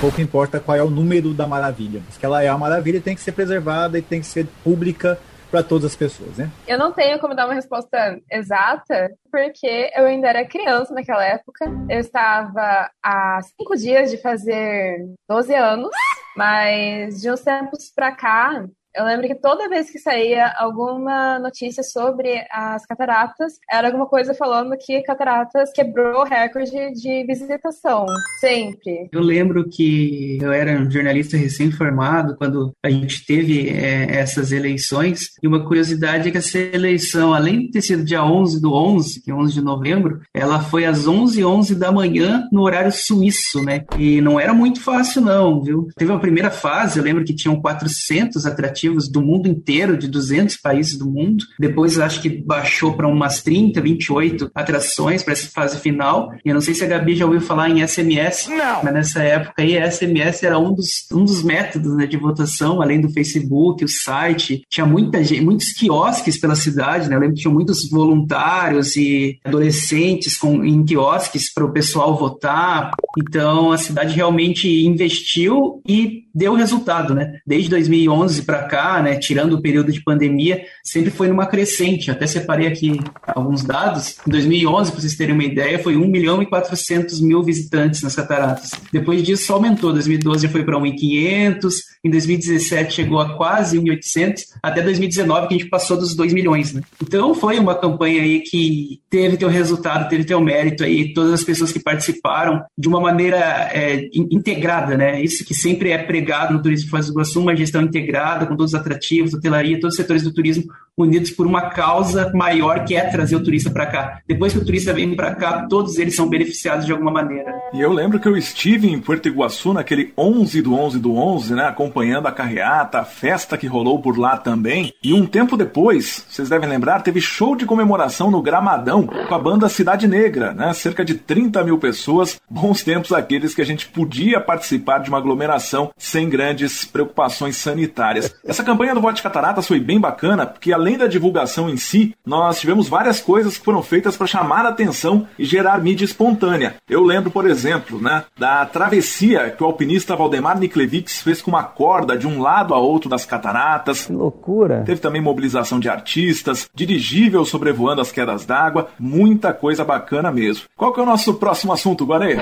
pouco 0.00 0.20
importa 0.20 0.60
qual 0.60 0.76
é 0.76 0.82
o 0.82 0.90
número 0.90 1.34
da 1.34 1.46
maravilha, 1.46 2.00
mas 2.06 2.16
que 2.16 2.24
ela 2.24 2.42
é 2.42 2.48
a 2.48 2.56
maravilha 2.56 3.00
tem 3.00 3.14
que 3.14 3.20
ser 3.20 3.32
preservada 3.32 3.98
e 3.98 4.02
tem 4.02 4.20
que 4.20 4.26
ser 4.26 4.46
pública 4.62 5.18
para 5.50 5.62
todas 5.62 5.86
as 5.86 5.96
pessoas, 5.96 6.36
né? 6.36 6.50
Eu 6.66 6.78
não 6.78 6.92
tenho 6.92 7.18
como 7.18 7.34
dar 7.34 7.46
uma 7.46 7.54
resposta 7.54 8.20
exata, 8.30 9.10
porque 9.30 9.90
eu 9.96 10.04
ainda 10.04 10.28
era 10.28 10.46
criança 10.46 10.92
naquela 10.92 11.24
época. 11.24 11.64
Eu 11.88 12.00
estava 12.00 12.90
há 13.02 13.40
cinco 13.56 13.74
dias 13.74 14.10
de 14.10 14.18
fazer 14.18 15.06
12 15.28 15.54
anos, 15.54 15.90
mas 16.36 17.20
de 17.20 17.30
uns 17.30 17.40
tempos 17.40 17.90
para 17.94 18.12
cá, 18.12 18.64
eu 18.94 19.04
lembro 19.04 19.26
que 19.26 19.34
toda 19.34 19.68
vez 19.68 19.90
que 19.90 19.98
saía 19.98 20.52
alguma 20.56 21.38
notícia 21.38 21.82
sobre 21.82 22.44
as 22.50 22.84
cataratas, 22.86 23.54
era 23.70 23.88
alguma 23.88 24.06
coisa 24.06 24.34
falando 24.34 24.76
que 24.78 25.02
cataratas 25.02 25.72
quebrou 25.72 26.22
o 26.22 26.24
recorde 26.24 26.92
de 26.92 27.24
visitação. 27.24 28.06
Sempre. 28.40 29.08
Eu 29.12 29.20
lembro 29.20 29.68
que 29.68 30.38
eu 30.40 30.52
era 30.52 30.72
um 30.80 30.90
jornalista 30.90 31.36
recém-formado 31.36 32.36
quando 32.36 32.72
a 32.84 32.90
gente 32.90 33.24
teve 33.26 33.68
é, 33.68 34.18
essas 34.18 34.52
eleições. 34.52 35.30
E 35.42 35.46
uma 35.46 35.64
curiosidade 35.64 36.28
é 36.28 36.32
que 36.32 36.38
essa 36.38 36.58
eleição, 36.58 37.34
além 37.34 37.60
de 37.60 37.70
ter 37.72 37.82
sido 37.82 38.04
dia 38.04 38.24
11 38.24 38.60
do 38.60 38.72
11, 38.72 39.22
que 39.22 39.30
é 39.30 39.34
11 39.34 39.54
de 39.54 39.60
novembro, 39.60 40.20
ela 40.34 40.60
foi 40.60 40.84
às 40.84 41.06
11 41.06 41.44
11 41.44 41.74
da 41.74 41.92
manhã 41.92 42.48
no 42.50 42.62
horário 42.62 42.90
suíço, 42.92 43.62
né? 43.62 43.84
E 43.98 44.20
não 44.20 44.40
era 44.40 44.52
muito 44.52 44.80
fácil, 44.80 45.20
não, 45.20 45.62
viu? 45.62 45.88
Teve 45.96 46.10
uma 46.10 46.20
primeira 46.20 46.50
fase, 46.50 46.98
eu 46.98 47.04
lembro 47.04 47.24
que 47.24 47.34
tinham 47.34 47.60
400 47.60 48.46
atrativos 48.46 48.77
do 49.10 49.22
mundo 49.22 49.48
inteiro, 49.48 49.96
de 49.96 50.08
200 50.08 50.56
países 50.56 50.98
do 50.98 51.10
mundo. 51.10 51.44
Depois 51.58 51.98
acho 51.98 52.20
que 52.20 52.28
baixou 52.28 52.94
para 52.94 53.08
umas 53.08 53.42
30, 53.42 53.80
28 53.80 54.50
atrações 54.54 55.22
para 55.22 55.32
essa 55.32 55.48
fase 55.48 55.78
final. 55.78 56.32
E 56.44 56.48
eu 56.48 56.54
não 56.54 56.60
sei 56.60 56.74
se 56.74 56.84
a 56.84 56.86
Gabi 56.86 57.14
já 57.14 57.24
ouviu 57.24 57.40
falar 57.40 57.68
em 57.70 57.86
SMS, 57.86 58.48
não. 58.48 58.82
mas 58.82 58.92
nessa 58.92 59.22
época 59.22 59.62
aí 59.62 59.78
SMS 59.90 60.42
era 60.42 60.58
um 60.58 60.74
dos, 60.74 61.06
um 61.12 61.24
dos 61.24 61.42
métodos 61.42 61.96
né, 61.96 62.06
de 62.06 62.16
votação, 62.16 62.80
além 62.82 63.00
do 63.00 63.10
Facebook, 63.10 63.84
o 63.84 63.88
site. 63.88 64.62
Tinha 64.70 64.86
muita 64.86 65.22
gente, 65.22 65.40
muitos 65.40 65.72
quiosques 65.72 66.38
pela 66.40 66.54
cidade, 66.54 67.08
né? 67.08 67.16
Eu 67.16 67.20
lembro 67.20 67.34
que 67.34 67.42
tinha 67.42 67.52
muitos 67.52 67.88
voluntários 67.88 68.96
e 68.96 69.38
adolescentes 69.44 70.36
com, 70.36 70.64
em 70.64 70.84
quiosques 70.84 71.52
para 71.52 71.64
o 71.64 71.72
pessoal 71.72 72.16
votar. 72.16 72.92
Então 73.18 73.72
a 73.72 73.78
cidade 73.78 74.14
realmente 74.14 74.68
investiu 74.84 75.82
e 75.86 76.24
deu 76.34 76.54
resultado, 76.54 77.14
né? 77.14 77.40
Desde 77.46 77.68
2011 77.70 78.42
para 78.42 78.67
cá, 78.68 79.02
né, 79.02 79.16
tirando 79.16 79.54
o 79.54 79.62
período 79.62 79.90
de 79.90 80.02
pandemia, 80.02 80.62
sempre 80.84 81.10
foi 81.10 81.28
numa 81.28 81.46
crescente. 81.46 82.10
Até 82.10 82.26
separei 82.26 82.66
aqui 82.66 83.00
alguns 83.26 83.64
dados. 83.64 84.16
Em 84.26 84.30
2011, 84.30 84.92
para 84.92 85.00
vocês 85.00 85.16
terem 85.16 85.34
uma 85.34 85.44
ideia, 85.44 85.78
foi 85.78 85.96
1 85.96 86.06
milhão 86.06 86.42
e 86.42 86.46
400 86.46 87.20
mil 87.20 87.42
visitantes 87.42 88.02
nas 88.02 88.14
cataratas. 88.14 88.70
Depois 88.92 89.22
disso, 89.22 89.46
só 89.46 89.54
aumentou. 89.54 89.92
2012 89.92 90.46
já 90.46 90.52
foi 90.52 90.64
para 90.64 90.78
1.500, 90.78 91.72
em 92.04 92.10
2017 92.10 92.94
chegou 92.94 93.18
a 93.18 93.36
quase 93.36 93.78
1.800, 93.78 94.42
até 94.62 94.82
2019 94.82 95.48
que 95.48 95.54
a 95.54 95.58
gente 95.58 95.70
passou 95.70 95.96
dos 95.96 96.14
2 96.14 96.32
milhões. 96.32 96.72
Né? 96.72 96.82
Então 97.02 97.34
foi 97.34 97.58
uma 97.58 97.74
campanha 97.74 98.22
aí 98.22 98.40
que 98.40 99.00
teve 99.10 99.36
teu 99.36 99.48
resultado, 99.48 100.08
teve 100.08 100.24
teu 100.24 100.40
mérito 100.40 100.84
aí, 100.84 101.12
todas 101.12 101.32
as 101.32 101.44
pessoas 101.44 101.72
que 101.72 101.80
participaram 101.80 102.62
de 102.76 102.88
uma 102.88 103.00
maneira 103.00 103.38
é, 103.72 104.08
integrada, 104.14 104.96
né? 104.96 105.22
Isso 105.22 105.44
que 105.44 105.54
sempre 105.54 105.90
é 105.90 105.98
pregado 105.98 106.54
no 106.54 106.62
Turismo 106.62 106.90
Foz 106.90 107.06
do 107.06 107.12
Iguaçu, 107.12 107.40
uma 107.40 107.56
gestão 107.56 107.82
integrada 107.82 108.46
com 108.46 108.54
todos 108.58 108.74
os 108.74 108.78
atrativos, 108.78 109.32
hotelaria, 109.32 109.80
todos 109.80 109.94
os 109.94 109.96
setores 109.96 110.22
do 110.22 110.32
turismo 110.32 110.70
unidos 110.98 111.30
por 111.30 111.46
uma 111.46 111.70
causa 111.70 112.30
maior 112.34 112.84
que 112.84 112.94
é 112.94 113.04
trazer 113.04 113.36
o 113.36 113.42
turista 113.42 113.70
para 113.70 113.86
cá. 113.86 114.20
Depois 114.26 114.52
que 114.52 114.58
o 114.58 114.64
turista 114.64 114.92
vem 114.92 115.14
para 115.14 115.34
cá, 115.34 115.66
todos 115.68 115.98
eles 115.98 116.14
são 116.14 116.28
beneficiados 116.28 116.84
de 116.84 116.92
alguma 116.92 117.10
maneira. 117.10 117.54
E 117.72 117.80
eu 117.80 117.92
lembro 117.92 118.18
que 118.18 118.26
eu 118.26 118.36
estive 118.36 118.88
em 118.88 118.98
Puerto 118.98 119.28
Iguaçu 119.28 119.72
naquele 119.72 120.12
11 120.16 120.62
do 120.62 120.74
11 120.74 120.98
do 120.98 121.14
11, 121.14 121.54
né, 121.54 121.66
acompanhando 121.66 122.26
a 122.26 122.32
carreata, 122.32 123.00
a 123.00 123.04
festa 123.04 123.58
que 123.58 123.66
rolou 123.66 124.00
por 124.00 124.18
lá 124.18 124.36
também. 124.36 124.92
E 125.02 125.12
um 125.12 125.26
tempo 125.26 125.56
depois, 125.56 126.24
vocês 126.28 126.48
devem 126.48 126.68
lembrar, 126.68 127.02
teve 127.02 127.20
show 127.20 127.54
de 127.54 127.66
comemoração 127.66 128.30
no 128.30 128.42
Gramadão 128.42 129.06
com 129.06 129.34
a 129.34 129.38
banda 129.38 129.68
Cidade 129.68 130.08
Negra, 130.08 130.52
né, 130.52 130.72
cerca 130.72 131.04
de 131.04 131.14
30 131.14 131.62
mil 131.62 131.78
pessoas. 131.78 132.40
Bons 132.48 132.82
tempos 132.82 133.12
aqueles 133.12 133.54
que 133.54 133.62
a 133.62 133.66
gente 133.66 133.86
podia 133.88 134.40
participar 134.40 134.98
de 134.98 135.10
uma 135.10 135.18
aglomeração 135.18 135.90
sem 135.96 136.28
grandes 136.28 136.84
preocupações 136.84 137.56
sanitárias. 137.56 138.34
Essa 138.44 138.64
campanha 138.64 138.94
do 138.94 139.00
Vote 139.00 139.22
Cataratas 139.22 139.66
foi 139.66 139.78
bem 139.78 140.00
bacana, 140.00 140.46
porque 140.46 140.72
além 140.72 140.87
da 140.96 141.06
divulgação 141.06 141.68
em 141.68 141.76
si, 141.76 142.14
nós 142.24 142.60
tivemos 142.60 142.88
várias 142.88 143.20
coisas 143.20 143.58
que 143.58 143.64
foram 143.64 143.82
feitas 143.82 144.16
para 144.16 144.26
chamar 144.26 144.64
a 144.64 144.70
atenção 144.70 145.26
e 145.38 145.44
gerar 145.44 145.82
mídia 145.82 146.04
espontânea. 146.04 146.76
Eu 146.88 147.02
lembro, 147.02 147.30
por 147.30 147.48
exemplo, 147.48 148.00
né, 148.00 148.24
da 148.38 148.64
travessia 148.66 149.50
que 149.50 149.62
o 149.62 149.66
alpinista 149.66 150.16
Valdemar 150.16 150.58
Niklevix 150.58 151.20
fez 151.20 151.42
com 151.42 151.50
uma 151.50 151.64
corda 151.64 152.16
de 152.16 152.26
um 152.26 152.40
lado 152.40 152.74
a 152.74 152.78
outro 152.78 153.10
das 153.10 153.26
cataratas. 153.26 154.06
Que 154.06 154.12
loucura! 154.12 154.82
Teve 154.84 155.00
também 155.00 155.20
mobilização 155.20 155.80
de 155.80 155.88
artistas, 155.88 156.68
dirigível 156.74 157.44
sobrevoando 157.44 158.00
as 158.00 158.12
quedas 158.12 158.46
d'água, 158.46 158.88
muita 158.98 159.52
coisa 159.52 159.84
bacana 159.84 160.30
mesmo. 160.30 160.64
Qual 160.76 160.92
que 160.92 161.00
é 161.00 161.02
o 161.02 161.06
nosso 161.06 161.34
próximo 161.34 161.72
assunto, 161.72 162.06
Guarê? 162.06 162.36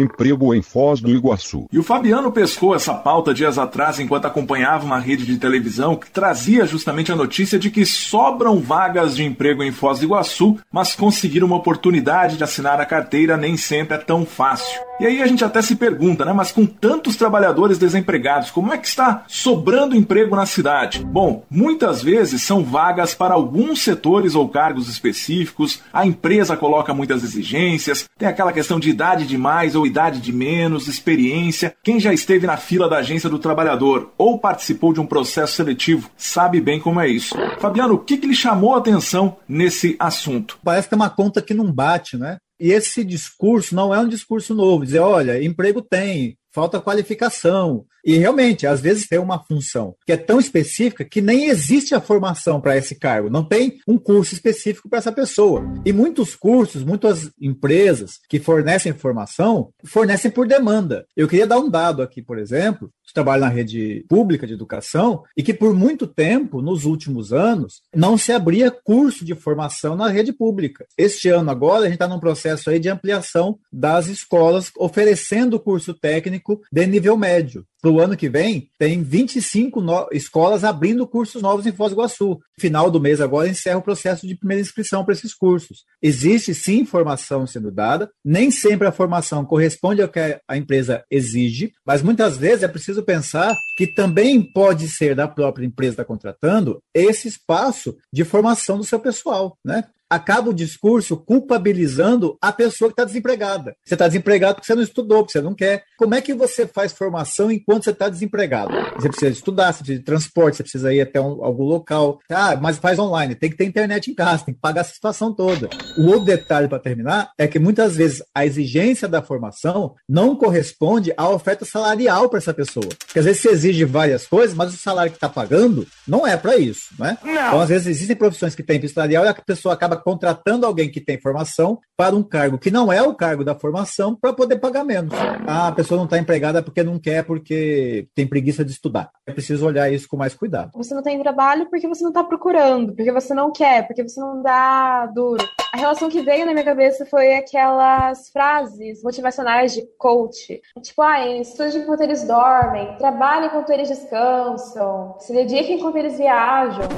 Emprego 0.00 0.54
em 0.54 0.62
Foz 0.62 1.00
do 1.00 1.10
Iguaçu. 1.10 1.66
E 1.72 1.78
o 1.78 1.82
Fabiano 1.82 2.32
pescou 2.32 2.74
essa 2.74 2.94
pauta 2.94 3.34
dias 3.34 3.58
atrás 3.58 3.98
enquanto 3.98 4.26
acompanhava 4.26 4.84
uma 4.84 4.98
rede 4.98 5.24
de 5.24 5.36
televisão 5.36 5.96
que 5.96 6.10
trazia 6.10 6.66
justamente 6.66 7.12
a 7.12 7.16
notícia 7.16 7.58
de 7.58 7.70
que 7.70 7.84
sobram 7.84 8.60
vagas 8.60 9.16
de 9.16 9.24
emprego 9.24 9.62
em 9.62 9.72
Foz 9.72 9.98
do 9.98 10.06
Iguaçu, 10.06 10.58
mas 10.72 10.94
conseguir 10.94 11.44
uma 11.44 11.56
oportunidade 11.56 12.36
de 12.36 12.44
assinar 12.44 12.80
a 12.80 12.86
carteira 12.86 13.36
nem 13.36 13.56
sempre 13.56 13.96
é 13.96 13.98
tão 13.98 14.24
fácil. 14.24 14.80
E 15.00 15.06
aí 15.06 15.20
a 15.20 15.26
gente 15.26 15.44
até 15.44 15.60
se 15.60 15.74
pergunta, 15.74 16.24
né? 16.24 16.32
Mas 16.32 16.52
com 16.52 16.64
tantos 16.64 17.16
trabalhadores 17.16 17.78
desempregados, 17.78 18.50
como 18.50 18.72
é 18.72 18.78
que 18.78 18.86
está 18.86 19.24
sobrando 19.26 19.96
emprego 19.96 20.36
na 20.36 20.46
cidade? 20.46 21.04
Bom, 21.04 21.44
muitas 21.50 22.00
vezes 22.00 22.42
são 22.42 22.62
vagas 22.62 23.12
para 23.12 23.34
alguns 23.34 23.82
setores 23.82 24.36
ou 24.36 24.48
cargos 24.48 24.88
específicos, 24.88 25.82
a 25.92 26.06
empresa 26.06 26.56
coloca 26.56 26.94
muitas 26.94 27.24
exigências, 27.24 28.04
tem 28.16 28.28
aquela 28.28 28.52
questão 28.52 28.78
de 28.78 28.88
idade 28.88 29.26
de 29.26 29.36
mais 29.36 29.74
ou 29.74 29.84
idade 29.84 30.20
de 30.20 30.32
menos, 30.32 30.86
experiência. 30.86 31.74
Quem 31.82 31.98
já 31.98 32.12
esteve 32.12 32.46
na 32.46 32.56
fila 32.56 32.88
da 32.88 32.98
agência 32.98 33.28
do 33.28 33.38
trabalhador 33.38 34.12
ou 34.16 34.38
participou 34.38 34.92
de 34.92 35.00
um 35.00 35.06
processo 35.06 35.54
seletivo 35.54 36.08
sabe 36.16 36.60
bem 36.60 36.78
como 36.78 37.00
é 37.00 37.08
isso. 37.08 37.34
Fabiano, 37.58 37.94
o 37.94 37.98
que, 37.98 38.16
que 38.16 38.28
lhe 38.28 38.34
chamou 38.34 38.74
a 38.74 38.78
atenção 38.78 39.38
nesse 39.48 39.96
assunto? 39.98 40.56
Parece 40.62 40.88
que 40.88 40.94
é 40.94 40.96
uma 40.96 41.10
conta 41.10 41.42
que 41.42 41.52
não 41.52 41.70
bate, 41.70 42.16
né? 42.16 42.38
E 42.64 42.72
esse 42.72 43.04
discurso 43.04 43.74
não 43.74 43.94
é 43.94 44.00
um 44.00 44.08
discurso 44.08 44.54
novo, 44.54 44.86
dizer, 44.86 45.00
olha, 45.00 45.44
emprego 45.44 45.82
tem, 45.82 46.38
falta 46.50 46.80
qualificação. 46.80 47.84
E 48.04 48.18
realmente, 48.18 48.66
às 48.66 48.80
vezes 48.80 49.08
tem 49.08 49.18
uma 49.18 49.42
função 49.42 49.94
que 50.04 50.12
é 50.12 50.16
tão 50.16 50.38
específica 50.38 51.04
que 51.04 51.22
nem 51.22 51.46
existe 51.46 51.94
a 51.94 52.00
formação 52.00 52.60
para 52.60 52.76
esse 52.76 52.94
cargo, 52.96 53.30
não 53.30 53.44
tem 53.44 53.78
um 53.88 53.98
curso 53.98 54.34
específico 54.34 54.88
para 54.88 54.98
essa 54.98 55.12
pessoa. 55.12 55.64
E 55.84 55.92
muitos 55.92 56.36
cursos, 56.36 56.84
muitas 56.84 57.30
empresas 57.40 58.18
que 58.28 58.38
fornecem 58.38 58.92
formação, 58.92 59.70
fornecem 59.84 60.30
por 60.30 60.46
demanda. 60.46 61.06
Eu 61.16 61.28
queria 61.28 61.46
dar 61.46 61.58
um 61.58 61.70
dado 61.70 62.02
aqui, 62.02 62.20
por 62.20 62.38
exemplo, 62.38 62.90
que 63.06 63.14
trabalho 63.14 63.42
na 63.42 63.48
rede 63.48 64.04
pública 64.08 64.46
de 64.46 64.52
educação 64.52 65.22
e 65.36 65.42
que 65.42 65.54
por 65.54 65.74
muito 65.74 66.06
tempo, 66.06 66.60
nos 66.60 66.84
últimos 66.84 67.32
anos, 67.32 67.82
não 67.94 68.18
se 68.18 68.32
abria 68.32 68.70
curso 68.70 69.24
de 69.24 69.34
formação 69.34 69.96
na 69.96 70.08
rede 70.08 70.32
pública. 70.32 70.86
Este 70.98 71.28
ano 71.28 71.50
agora 71.50 71.82
a 71.82 71.84
gente 71.84 71.94
está 71.94 72.08
num 72.08 72.20
processo 72.20 72.70
aí 72.70 72.78
de 72.78 72.88
ampliação 72.88 73.58
das 73.72 74.08
escolas 74.08 74.70
oferecendo 74.78 75.60
curso 75.60 75.94
técnico 75.94 76.60
de 76.72 76.86
nível 76.86 77.16
médio. 77.16 77.64
Para 77.80 77.90
o 77.94 78.00
ano 78.00 78.16
que 78.16 78.28
vem, 78.28 78.68
tem 78.78 79.02
25 79.02 79.80
no... 79.80 80.08
escolas 80.12 80.64
abrindo 80.64 81.06
cursos 81.06 81.40
novos 81.40 81.66
em 81.66 81.72
Foz 81.72 81.92
do 81.92 81.96
Iguaçu. 81.96 82.38
Final 82.58 82.90
do 82.90 83.00
mês 83.00 83.20
agora 83.20 83.48
encerra 83.48 83.78
o 83.78 83.82
processo 83.82 84.26
de 84.26 84.36
primeira 84.36 84.60
inscrição 84.60 85.04
para 85.04 85.14
esses 85.14 85.34
cursos. 85.34 85.84
Existe 86.02 86.54
sim 86.54 86.84
formação 86.84 87.46
sendo 87.46 87.70
dada, 87.70 88.10
nem 88.24 88.50
sempre 88.50 88.86
a 88.86 88.92
formação 88.92 89.44
corresponde 89.44 90.02
ao 90.02 90.08
que 90.08 90.38
a 90.46 90.56
empresa 90.56 91.04
exige, 91.10 91.72
mas 91.86 92.02
muitas 92.02 92.36
vezes 92.36 92.62
é 92.62 92.68
preciso 92.68 93.02
pensar 93.02 93.54
que 93.76 93.86
também 93.86 94.42
pode 94.42 94.88
ser 94.88 95.14
da 95.14 95.28
própria 95.28 95.66
empresa 95.66 96.04
contratando 96.04 96.80
esse 96.92 97.28
espaço 97.28 97.96
de 98.12 98.24
formação 98.24 98.78
do 98.78 98.84
seu 98.84 98.98
pessoal, 98.98 99.56
né? 99.64 99.84
Acaba 100.14 100.50
o 100.50 100.54
discurso 100.54 101.16
culpabilizando 101.16 102.38
a 102.40 102.52
pessoa 102.52 102.88
que 102.88 102.92
está 102.92 103.04
desempregada. 103.04 103.74
Você 103.84 103.94
está 103.94 104.06
desempregado 104.06 104.54
porque 104.54 104.66
você 104.66 104.74
não 104.74 104.82
estudou, 104.82 105.18
porque 105.18 105.32
você 105.32 105.42
não 105.42 105.54
quer. 105.54 105.84
Como 105.96 106.14
é 106.14 106.20
que 106.20 106.32
você 106.32 106.66
faz 106.66 106.92
formação 106.92 107.50
enquanto 107.50 107.84
você 107.84 107.90
está 107.90 108.08
desempregado? 108.08 108.72
Você 108.96 109.08
precisa 109.08 109.30
estudar, 109.32 109.72
você 109.72 109.78
precisa 109.78 109.98
de 109.98 110.04
transporte, 110.04 110.56
você 110.56 110.62
precisa 110.62 110.94
ir 110.94 111.00
até 111.00 111.20
um, 111.20 111.44
algum 111.44 111.64
local. 111.64 112.20
Ah, 112.30 112.56
mas 112.56 112.78
faz 112.78 112.98
online, 112.98 113.34
tem 113.34 113.50
que 113.50 113.56
ter 113.56 113.64
internet 113.64 114.10
em 114.10 114.14
casa, 114.14 114.44
tem 114.44 114.54
que 114.54 114.60
pagar 114.60 114.82
a 114.82 114.84
situação 114.84 115.34
toda. 115.34 115.68
O 115.98 116.06
outro 116.06 116.26
detalhe 116.26 116.68
para 116.68 116.78
terminar 116.78 117.32
é 117.36 117.48
que 117.48 117.58
muitas 117.58 117.96
vezes 117.96 118.22
a 118.34 118.46
exigência 118.46 119.08
da 119.08 119.22
formação 119.22 119.94
não 120.08 120.36
corresponde 120.36 121.12
à 121.16 121.28
oferta 121.28 121.64
salarial 121.64 122.28
para 122.28 122.38
essa 122.38 122.54
pessoa. 122.54 122.88
Porque 123.04 123.18
às 123.18 123.24
vezes 123.24 123.42
você 123.42 123.50
exige 123.50 123.84
várias 123.84 124.26
coisas, 124.26 124.54
mas 124.54 124.72
o 124.72 124.76
salário 124.76 125.10
que 125.10 125.16
está 125.16 125.28
pagando 125.28 125.86
não 126.06 126.26
é 126.26 126.36
para 126.36 126.56
isso, 126.56 126.94
né? 126.98 127.18
Não. 127.22 127.32
Então, 127.32 127.60
às 127.60 127.68
vezes 127.68 127.86
existem 127.88 128.16
profissões 128.16 128.54
que 128.54 128.62
têm 128.62 128.84
salarial 128.88 129.24
e 129.24 129.28
a 129.28 129.34
pessoa 129.34 129.74
acaba 129.74 129.96
contratando 130.04 130.66
alguém 130.66 130.90
que 130.90 131.00
tem 131.00 131.18
formação 131.18 131.80
para 131.96 132.14
um 132.14 132.22
cargo 132.22 132.58
que 132.58 132.70
não 132.70 132.92
é 132.92 133.02
o 133.02 133.14
cargo 133.14 133.42
da 133.42 133.54
formação 133.54 134.14
para 134.14 134.32
poder 134.32 134.58
pagar 134.58 134.84
menos. 134.84 135.14
Ah, 135.46 135.68
a 135.68 135.72
pessoa 135.72 135.96
não 135.96 136.04
está 136.04 136.18
empregada 136.18 136.62
porque 136.62 136.82
não 136.82 136.98
quer, 136.98 137.24
porque 137.24 138.06
tem 138.14 138.26
preguiça 138.26 138.64
de 138.64 138.72
estudar. 138.72 139.10
É 139.26 139.32
preciso 139.32 139.66
olhar 139.66 139.90
isso 139.90 140.06
com 140.08 140.16
mais 140.16 140.34
cuidado. 140.34 140.72
Você 140.74 140.94
não 140.94 141.02
tem 141.02 141.20
trabalho 141.22 141.66
porque 141.70 141.88
você 141.88 142.02
não 142.02 142.10
está 142.10 142.22
procurando, 142.22 142.94
porque 142.94 143.10
você 143.10 143.32
não 143.32 143.50
quer, 143.50 143.86
porque 143.86 144.02
você 144.02 144.20
não 144.20 144.42
dá 144.42 145.06
duro. 145.06 145.42
A 145.72 145.76
relação 145.76 146.08
que 146.08 146.22
veio 146.22 146.44
na 146.44 146.52
minha 146.52 146.64
cabeça 146.64 147.06
foi 147.06 147.34
aquelas 147.34 148.28
frases 148.28 149.02
motivacionais 149.02 149.72
de 149.72 149.82
coach. 149.96 150.60
Tipo, 150.82 151.02
ah, 151.02 151.26
estude 151.38 151.78
enquanto 151.78 152.02
eles 152.02 152.24
dormem, 152.26 152.94
trabalhe 152.98 153.46
enquanto 153.46 153.70
eles 153.70 153.88
descansam, 153.88 155.16
se 155.18 155.32
dedique 155.32 155.72
enquanto 155.72 155.96
eles 155.96 156.18
viajam. 156.18 156.88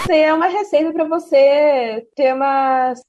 Isso 0.00 0.12
é 0.12 0.32
uma 0.32 0.46
receita 0.46 0.92
para 0.92 1.04
você 1.04 2.06
ter 2.14 2.34
uma 2.34 2.53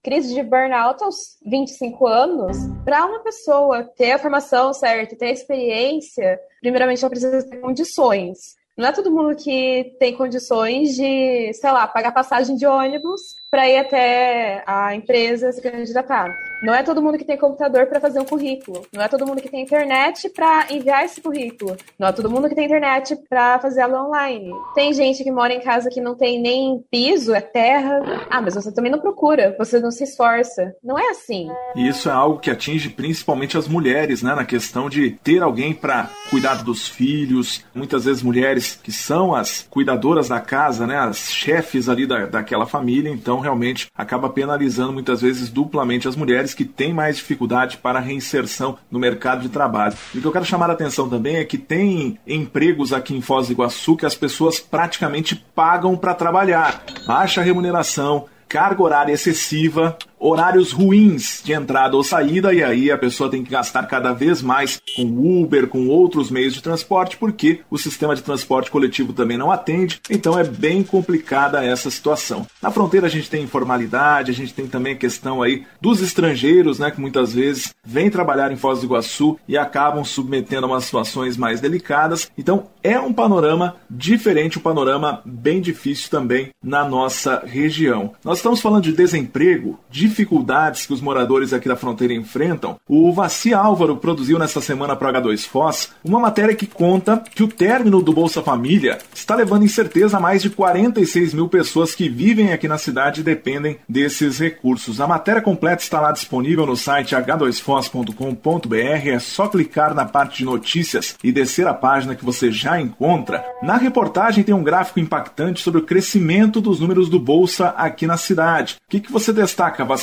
crise 0.03 0.33
de 0.33 0.43
burnout 0.43 1.03
aos 1.03 1.37
25 1.45 2.07
anos. 2.07 2.57
Para 2.83 3.05
uma 3.05 3.19
pessoa 3.19 3.83
ter 3.83 4.11
a 4.11 4.19
formação 4.19 4.73
certa, 4.73 5.15
ter 5.15 5.27
a 5.27 5.31
experiência, 5.31 6.39
primeiramente 6.61 7.03
ela 7.03 7.09
precisa 7.09 7.47
ter 7.49 7.57
condições. 7.57 8.55
Não 8.77 8.89
é 8.89 8.91
todo 8.91 9.11
mundo 9.11 9.35
que 9.35 9.95
tem 9.99 10.15
condições 10.15 10.95
de, 10.95 11.53
sei 11.53 11.71
lá, 11.71 11.87
pagar 11.87 12.11
passagem 12.11 12.57
de 12.57 12.65
ônibus 12.67 13.21
para 13.49 13.69
ir 13.69 13.77
até 13.77 14.63
a 14.65 14.95
empresa 14.95 15.51
se 15.51 15.61
candidatar. 15.61 16.35
Não 16.61 16.73
é 16.73 16.81
todo 16.81 17.01
mundo 17.01 17.17
que 17.17 17.23
tem 17.23 17.37
computador 17.37 17.85
para 17.85 17.99
fazer 17.99 18.19
um 18.19 18.25
currículo. 18.25 18.85
Não 18.91 19.03
é 19.03 19.07
todo 19.07 19.25
mundo 19.25 19.41
que 19.41 19.49
tem 19.49 19.61
internet 19.61 20.29
para 20.29 20.65
enviar 20.71 21.05
esse 21.05 21.21
currículo. 21.21 21.77
Não 21.99 22.07
é 22.07 22.11
todo 22.11 22.29
mundo 22.29 22.49
que 22.49 22.55
tem 22.55 22.65
internet 22.65 23.15
para 23.29 23.59
fazer 23.59 23.81
aula 23.81 24.03
online. 24.03 24.51
Tem 24.73 24.93
gente 24.93 25.23
que 25.23 25.31
mora 25.31 25.53
em 25.53 25.61
casa 25.61 25.89
que 25.89 26.01
não 26.01 26.15
tem 26.15 26.41
nem 26.41 26.83
piso, 26.89 27.35
é 27.35 27.41
terra. 27.41 28.25
Ah, 28.29 28.41
mas 28.41 28.55
você 28.55 28.73
também 28.73 28.91
não 28.91 28.99
procura, 28.99 29.55
você 29.57 29.79
não 29.79 29.91
se 29.91 30.03
esforça. 30.05 30.73
Não 30.83 30.97
é 30.97 31.09
assim. 31.09 31.47
E 31.75 31.87
isso 31.87 32.09
é 32.09 32.13
algo 32.13 32.39
que 32.39 32.49
atinge 32.49 32.89
principalmente 32.89 33.57
as 33.57 33.67
mulheres, 33.67 34.23
né? 34.23 34.33
Na 34.33 34.45
questão 34.45 34.89
de 34.89 35.11
ter 35.23 35.43
alguém 35.43 35.73
para 35.73 36.09
cuidar 36.29 36.63
dos 36.63 36.87
filhos. 36.87 37.63
Muitas 37.75 38.05
vezes 38.05 38.23
mulheres 38.23 38.79
que 38.81 38.91
são 38.91 39.35
as 39.35 39.67
cuidadoras 39.69 40.29
da 40.29 40.39
casa, 40.39 40.87
né? 40.87 40.97
As 40.97 41.31
chefes 41.31 41.87
ali 41.89 42.07
da, 42.07 42.25
daquela 42.25 42.65
família. 42.65 43.11
Então, 43.11 43.44
realmente 43.45 43.87
acaba 43.95 44.29
penalizando 44.29 44.91
muitas 44.91 45.21
vezes 45.21 45.49
duplamente 45.49 46.07
as 46.07 46.15
mulheres 46.15 46.53
que 46.53 46.65
têm 46.65 46.93
mais 46.93 47.17
dificuldade 47.17 47.77
para 47.77 47.99
a 47.99 48.01
reinserção 48.01 48.77
no 48.91 48.99
mercado 48.99 49.41
de 49.41 49.49
trabalho. 49.49 49.95
E 50.13 50.17
o 50.17 50.21
que 50.21 50.27
eu 50.27 50.31
quero 50.31 50.45
chamar 50.45 50.69
a 50.69 50.73
atenção 50.73 51.07
também 51.07 51.37
é 51.37 51.45
que 51.45 51.57
tem 51.57 52.19
empregos 52.27 52.91
aqui 52.91 53.15
em 53.15 53.21
Foz 53.21 53.47
do 53.47 53.53
Iguaçu 53.53 53.95
que 53.95 54.05
as 54.05 54.15
pessoas 54.15 54.59
praticamente 54.59 55.35
pagam 55.55 55.95
para 55.95 56.13
trabalhar. 56.13 56.83
Baixa 57.07 57.41
remuneração, 57.41 58.25
carga 58.47 58.81
horária 58.81 59.13
excessiva, 59.13 59.97
horários 60.19 60.71
ruins 60.71 61.41
de 61.43 61.53
entrada 61.53 61.95
ou 61.95 62.03
saída, 62.03 62.53
e 62.53 62.63
aí 62.63 62.91
a 62.91 62.97
pessoa 62.97 63.29
tem 63.29 63.43
que 63.43 63.51
gastar 63.51 63.83
cada 63.83 64.13
vez 64.13 64.41
mais 64.41 64.81
com 64.95 65.41
Uber, 65.41 65.67
com 65.67 65.87
outros 65.87 66.31
meios 66.31 66.53
de 66.53 66.61
transporte, 66.61 67.17
porque 67.17 67.61
o 67.69 67.77
sistema 67.77 68.15
de 68.15 68.23
transporte 68.23 68.71
coletivo 68.71 69.13
também 69.13 69.37
não 69.37 69.51
atende, 69.51 69.99
então 70.09 70.37
é 70.37 70.43
bem 70.43 70.83
complicada 70.83 71.63
essa 71.63 71.89
situação. 71.89 72.47
Na 72.61 72.71
fronteira 72.71 73.07
a 73.07 73.09
gente 73.09 73.29
tem 73.29 73.43
informalidade, 73.43 74.31
a 74.31 74.33
gente 74.33 74.53
tem 74.53 74.67
também 74.67 74.93
a 74.93 74.97
questão 74.97 75.41
aí 75.41 75.63
dos 75.81 76.01
estrangeiros, 76.01 76.79
né, 76.79 76.91
que 76.91 77.01
muitas 77.01 77.33
vezes 77.33 77.73
vêm 77.85 78.09
trabalhar 78.09 78.51
em 78.51 78.55
Foz 78.55 78.79
do 78.79 78.85
Iguaçu 78.85 79.37
e 79.47 79.57
acabam 79.57 80.03
submetendo 80.03 80.65
a 80.65 80.69
umas 80.69 80.85
situações 80.85 81.37
mais 81.37 81.61
delicadas, 81.61 82.31
então 82.37 82.67
é 82.81 82.99
um 82.99 83.13
panorama 83.13 83.75
diferente, 83.89 84.57
um 84.57 84.61
panorama 84.61 85.21
bem 85.25 85.61
difícil 85.61 86.09
também 86.09 86.49
na 86.63 86.87
nossa 86.87 87.43
região. 87.45 88.13
Nós 88.23 88.37
estamos 88.37 88.61
falando 88.61 88.83
de 88.83 88.93
desemprego, 88.93 89.79
de 89.89 90.04
dificuldades 90.07 90.85
que 90.85 90.93
os 90.93 91.01
moradores 91.01 91.53
aqui 91.53 91.67
da 91.67 91.75
fronteira 91.75 92.13
enfrentam, 92.13 92.77
o 92.87 93.11
Vaci 93.11 93.53
Álvaro 93.53 93.97
produziu 93.97 94.37
nesta 94.37 94.61
semana 94.61 94.95
para 94.95 95.21
H2 95.21 95.47
Foz 95.47 95.89
uma 96.03 96.19
matéria 96.19 96.55
que 96.55 96.67
conta 96.67 97.21
que 97.33 97.43
o 97.43 97.47
término 97.47 98.01
do 98.01 98.13
Bolsa 98.13 98.41
Família 98.41 98.99
está 99.13 99.35
levando 99.35 99.65
incerteza 99.65 100.17
a 100.17 100.19
mais 100.19 100.41
de 100.41 100.49
46 100.49 101.33
mil 101.33 101.49
pessoas 101.49 101.95
que 101.95 102.07
vivem 102.09 102.53
aqui 102.53 102.67
na 102.67 102.77
cidade 102.77 103.21
e 103.21 103.23
dependem 103.23 103.77
desses 103.87 104.39
recursos. 104.39 105.01
A 105.01 105.07
matéria 105.07 105.41
completa 105.41 105.81
está 105.81 105.99
lá 105.99 106.11
disponível 106.11 106.65
no 106.65 106.75
site 106.75 107.15
h2foz.com.br. 107.15 109.07
É 109.07 109.19
só 109.19 109.47
clicar 109.47 109.93
na 109.93 110.05
parte 110.05 110.39
de 110.39 110.45
notícias 110.45 111.15
e 111.23 111.31
descer 111.31 111.67
a 111.67 111.73
página 111.73 112.15
que 112.15 112.25
você 112.25 112.51
já 112.51 112.79
encontra. 112.79 113.43
Na 113.61 113.77
reportagem 113.77 114.43
tem 114.43 114.53
um 114.53 114.63
gráfico 114.63 114.99
impactante 114.99 115.61
sobre 115.61 115.79
o 115.79 115.85
crescimento 115.85 116.61
dos 116.61 116.79
números 116.79 117.09
do 117.09 117.19
Bolsa 117.19 117.69
aqui 117.69 118.05
na 118.05 118.17
cidade. 118.17 118.75
O 118.75 118.91
que, 118.91 118.99
que 118.99 119.11
você 119.11 119.33
destaca, 119.33 119.83
Vaci? 119.83 119.94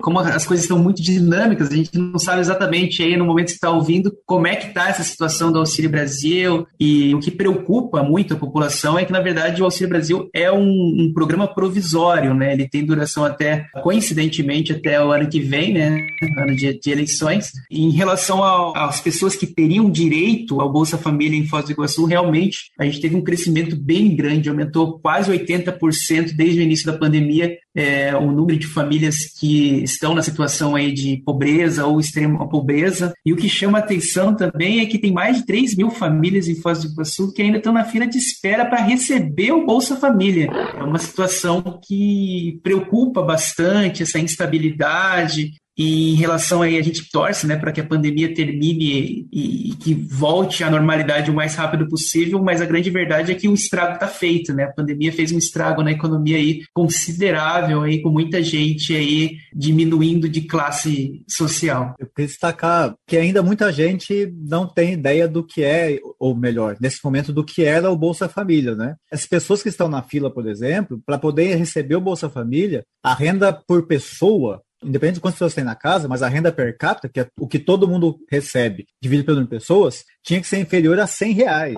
Como 0.00 0.18
as 0.18 0.46
coisas 0.46 0.64
estão 0.64 0.78
muito 0.78 1.02
dinâmicas, 1.02 1.70
a 1.70 1.76
gente 1.76 1.96
não 1.96 2.18
sabe 2.18 2.40
exatamente 2.40 3.02
aí 3.02 3.16
no 3.16 3.24
momento 3.24 3.46
que 3.46 3.52
está 3.52 3.70
ouvindo 3.70 4.12
como 4.26 4.46
é 4.46 4.56
que 4.56 4.68
está 4.68 4.88
essa 4.88 5.02
situação 5.02 5.52
do 5.52 5.58
Auxílio 5.58 5.90
Brasil 5.90 6.66
e 6.78 7.14
o 7.14 7.20
que 7.20 7.30
preocupa 7.30 8.02
muito 8.02 8.34
a 8.34 8.36
população 8.36 8.98
é 8.98 9.04
que, 9.04 9.12
na 9.12 9.20
verdade, 9.20 9.60
o 9.60 9.64
Auxílio 9.64 9.88
Brasil 9.88 10.28
é 10.34 10.50
um, 10.50 10.60
um 10.60 11.12
programa 11.14 11.46
provisório, 11.46 12.34
né? 12.34 12.52
Ele 12.52 12.68
tem 12.68 12.84
duração 12.84 13.24
até, 13.24 13.66
coincidentemente, 13.82 14.72
até 14.72 15.02
o 15.02 15.12
ano 15.12 15.28
que 15.28 15.40
vem, 15.40 15.74
né? 15.74 16.06
Ano 16.38 16.56
de, 16.56 16.78
de 16.78 16.90
eleições. 16.90 17.52
E 17.70 17.82
em 17.82 17.90
relação 17.90 18.42
às 18.74 19.00
pessoas 19.00 19.36
que 19.36 19.46
teriam 19.46 19.90
direito 19.90 20.60
ao 20.60 20.72
Bolsa 20.72 20.98
Família 20.98 21.38
em 21.38 21.46
Foz 21.46 21.64
do 21.64 21.72
Iguaçu, 21.72 22.04
realmente 22.04 22.70
a 22.78 22.84
gente 22.84 23.00
teve 23.00 23.16
um 23.16 23.22
crescimento 23.22 23.76
bem 23.76 24.14
grande, 24.14 24.48
aumentou 24.48 24.98
quase 24.98 25.30
80% 25.30 26.34
desde 26.34 26.60
o 26.60 26.62
início 26.62 26.86
da 26.86 26.98
pandemia 26.98 27.56
é, 27.74 28.14
o 28.16 28.30
número 28.30 28.58
de 28.58 28.66
famílias 28.66 29.19
que 29.26 29.82
estão 29.82 30.14
na 30.14 30.22
situação 30.22 30.74
aí 30.74 30.92
de 30.92 31.22
pobreza 31.24 31.86
ou 31.86 32.00
extrema 32.00 32.48
pobreza. 32.48 33.12
E 33.24 33.32
o 33.32 33.36
que 33.36 33.48
chama 33.48 33.78
atenção 33.78 34.34
também 34.34 34.80
é 34.80 34.86
que 34.86 34.98
tem 34.98 35.12
mais 35.12 35.38
de 35.38 35.46
3 35.46 35.76
mil 35.76 35.90
famílias 35.90 36.48
em 36.48 36.54
Foz 36.54 36.82
do 36.82 36.88
Iguaçu 36.88 37.32
que 37.32 37.42
ainda 37.42 37.58
estão 37.58 37.72
na 37.72 37.84
fila 37.84 38.06
de 38.06 38.18
espera 38.18 38.64
para 38.64 38.82
receber 38.82 39.52
o 39.52 39.64
Bolsa 39.64 39.96
Família. 39.96 40.50
É 40.78 40.82
uma 40.82 40.98
situação 40.98 41.80
que 41.86 42.60
preocupa 42.62 43.22
bastante, 43.22 44.02
essa 44.02 44.18
instabilidade, 44.18 45.52
e 45.78 46.12
em 46.12 46.14
relação 46.14 46.62
aí, 46.62 46.76
a 46.76 46.82
gente 46.82 47.10
torce 47.10 47.46
né, 47.46 47.56
para 47.56 47.72
que 47.72 47.80
a 47.80 47.86
pandemia 47.86 48.34
termine 48.34 49.28
e, 49.32 49.70
e, 49.70 49.76
que 49.76 49.94
volte 49.94 50.62
à 50.62 50.70
normalidade 50.70 51.30
o 51.30 51.34
mais 51.34 51.54
rápido 51.54 51.88
possível, 51.88 52.42
mas 52.42 52.60
a 52.60 52.66
grande 52.66 52.90
verdade 52.90 53.32
é 53.32 53.34
que 53.34 53.48
o 53.48 53.54
estrago 53.54 53.94
está 53.94 54.06
feito. 54.06 54.52
Né? 54.52 54.64
A 54.64 54.72
pandemia 54.72 55.12
fez 55.12 55.32
um 55.32 55.38
estrago 55.38 55.82
na 55.82 55.92
economia 55.92 56.36
aí 56.36 56.62
considerável, 56.74 57.82
aí, 57.82 58.02
com 58.02 58.10
muita 58.10 58.42
gente 58.42 58.94
aí 58.94 59.36
diminuindo 59.54 60.28
de 60.28 60.42
classe 60.42 61.22
social. 61.28 61.94
Eu 61.98 62.06
queria 62.08 62.28
destacar 62.28 62.94
que 63.06 63.16
ainda 63.16 63.42
muita 63.42 63.72
gente 63.72 64.32
não 64.36 64.66
tem 64.66 64.94
ideia 64.94 65.26
do 65.26 65.42
que 65.44 65.62
é, 65.62 65.98
ou 66.18 66.36
melhor, 66.36 66.76
nesse 66.80 66.98
momento, 67.02 67.32
do 67.32 67.44
que 67.44 67.64
era 67.64 67.90
o 67.90 67.96
Bolsa 67.96 68.28
Família. 68.28 68.74
Né? 68.74 68.96
As 69.10 69.24
pessoas 69.24 69.62
que 69.62 69.68
estão 69.68 69.88
na 69.88 70.02
fila, 70.02 70.30
por 70.30 70.46
exemplo, 70.46 71.00
para 71.06 71.18
poder 71.18 71.54
receber 71.54 71.96
o 71.96 72.00
Bolsa 72.00 72.28
Família, 72.28 72.84
a 73.02 73.14
renda 73.14 73.52
por 73.52 73.86
pessoa 73.86 74.60
independente 74.82 75.16
de 75.16 75.20
quantas 75.20 75.38
pessoas 75.38 75.54
tem 75.54 75.64
na 75.64 75.74
casa, 75.74 76.08
mas 76.08 76.22
a 76.22 76.28
renda 76.28 76.50
per 76.52 76.76
capita, 76.76 77.08
que 77.08 77.20
é 77.20 77.28
o 77.38 77.46
que 77.46 77.58
todo 77.58 77.88
mundo 77.88 78.18
recebe, 78.30 78.86
dividido 79.00 79.26
pelo 79.26 79.36
número 79.36 79.50
de 79.50 79.58
pessoas, 79.58 80.04
tinha 80.22 80.40
que 80.40 80.46
ser 80.46 80.58
inferior 80.58 80.98
a 80.98 81.06
100 81.06 81.32
reais. 81.32 81.76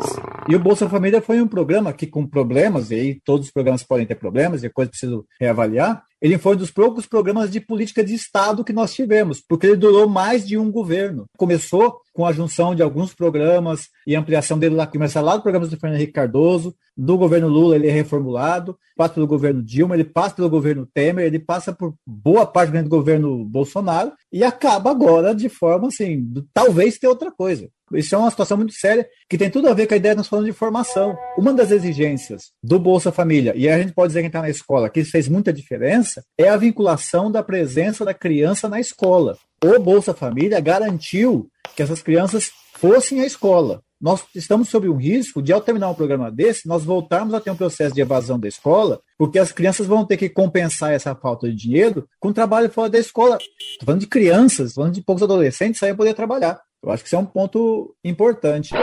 E 0.48 0.54
o 0.54 0.60
Bolsa 0.60 0.88
Família 0.88 1.20
foi 1.20 1.40
um 1.40 1.48
programa 1.48 1.92
que, 1.92 2.06
com 2.06 2.26
problemas, 2.26 2.90
e 2.90 2.94
aí 2.94 3.20
todos 3.24 3.46
os 3.46 3.52
programas 3.52 3.82
podem 3.82 4.06
ter 4.06 4.14
problemas, 4.14 4.62
e 4.62 4.70
coisa 4.70 4.90
preciso 4.90 5.26
reavaliar, 5.40 6.04
ele 6.22 6.38
foi 6.38 6.54
um 6.54 6.58
dos 6.58 6.70
poucos 6.70 7.04
programas 7.04 7.50
de 7.50 7.60
política 7.60 8.04
de 8.04 8.14
Estado 8.14 8.62
que 8.62 8.72
nós 8.72 8.94
tivemos, 8.94 9.40
porque 9.40 9.66
ele 9.66 9.76
durou 9.76 10.08
mais 10.08 10.46
de 10.46 10.56
um 10.56 10.70
governo. 10.70 11.24
Começou 11.36 11.96
com 12.12 12.24
a 12.24 12.32
junção 12.32 12.76
de 12.76 12.82
alguns 12.82 13.12
programas 13.12 13.88
e 14.06 14.14
ampliação 14.14 14.56
dele 14.56 14.76
lá, 14.76 14.86
começa 14.86 15.20
lá 15.20 15.36
do 15.36 15.42
programa 15.42 15.66
do 15.66 15.76
Fernando 15.76 15.96
Henrique 15.96 16.12
Cardoso, 16.12 16.76
do 16.96 17.18
governo 17.18 17.48
Lula 17.48 17.74
ele 17.74 17.88
é 17.88 17.90
reformulado, 17.90 18.78
passa 18.96 19.14
pelo 19.14 19.26
governo 19.26 19.62
Dilma, 19.64 19.96
ele 19.96 20.04
passa 20.04 20.36
pelo 20.36 20.48
governo 20.48 20.86
Temer, 20.94 21.26
ele 21.26 21.40
passa 21.40 21.72
por 21.72 21.94
boa 22.06 22.46
parte 22.46 22.70
do 22.70 22.88
governo 22.88 23.44
Bolsonaro 23.44 24.12
e 24.32 24.44
acaba 24.44 24.92
agora 24.92 25.34
de 25.34 25.48
forma 25.48 25.88
assim, 25.88 26.24
talvez 26.54 26.98
ter 26.98 27.08
outra 27.08 27.32
coisa. 27.32 27.68
Isso 27.94 28.14
é 28.14 28.18
uma 28.18 28.30
situação 28.30 28.56
muito 28.56 28.72
séria 28.72 29.08
que 29.28 29.38
tem 29.38 29.50
tudo 29.50 29.68
a 29.68 29.74
ver 29.74 29.86
com 29.86 29.94
a 29.94 29.96
ideia 29.96 30.14
que 30.14 30.18
nós 30.18 30.28
falamos 30.28 30.50
de 30.50 30.56
formação. 30.56 31.16
Uma 31.36 31.52
das 31.52 31.70
exigências 31.70 32.52
do 32.62 32.78
Bolsa 32.78 33.12
Família, 33.12 33.52
e 33.56 33.68
a 33.68 33.78
gente 33.78 33.92
pode 33.92 34.08
dizer 34.08 34.20
que 34.20 34.26
está 34.28 34.40
na 34.40 34.50
escola, 34.50 34.88
que 34.88 35.00
isso 35.00 35.10
fez 35.10 35.28
muita 35.28 35.52
diferença, 35.52 36.22
é 36.38 36.48
a 36.48 36.56
vinculação 36.56 37.30
da 37.30 37.42
presença 37.42 38.04
da 38.04 38.14
criança 38.14 38.68
na 38.68 38.80
escola. 38.80 39.36
O 39.64 39.78
Bolsa 39.78 40.12
Família 40.12 40.60
garantiu 40.60 41.48
que 41.76 41.82
essas 41.82 42.02
crianças 42.02 42.50
fossem 42.74 43.20
à 43.20 43.26
escola 43.26 43.82
nós 44.02 44.24
estamos 44.34 44.68
sob 44.68 44.88
um 44.88 44.96
risco 44.96 45.40
de, 45.40 45.52
ao 45.52 45.60
terminar 45.60 45.88
um 45.88 45.94
programa 45.94 46.28
desse, 46.28 46.66
nós 46.66 46.82
voltarmos 46.82 47.32
a 47.32 47.40
ter 47.40 47.52
um 47.52 47.56
processo 47.56 47.94
de 47.94 48.00
evasão 48.00 48.36
da 48.36 48.48
escola, 48.48 49.00
porque 49.16 49.38
as 49.38 49.52
crianças 49.52 49.86
vão 49.86 50.04
ter 50.04 50.16
que 50.16 50.28
compensar 50.28 50.92
essa 50.92 51.14
falta 51.14 51.48
de 51.48 51.54
dinheiro 51.54 52.08
com 52.18 52.32
trabalho 52.32 52.68
fora 52.68 52.90
da 52.90 52.98
escola. 52.98 53.38
Estou 53.38 53.86
falando 53.86 54.00
de 54.00 54.08
crianças, 54.08 54.74
falando 54.74 54.94
de 54.94 55.02
poucos 55.02 55.22
adolescentes, 55.22 55.80
aí 55.84 55.94
poder 55.94 56.14
trabalhar. 56.14 56.60
Eu 56.82 56.90
acho 56.90 57.04
que 57.04 57.08
isso 57.08 57.16
é 57.16 57.18
um 57.18 57.24
ponto 57.24 57.94
importante. 58.04 58.74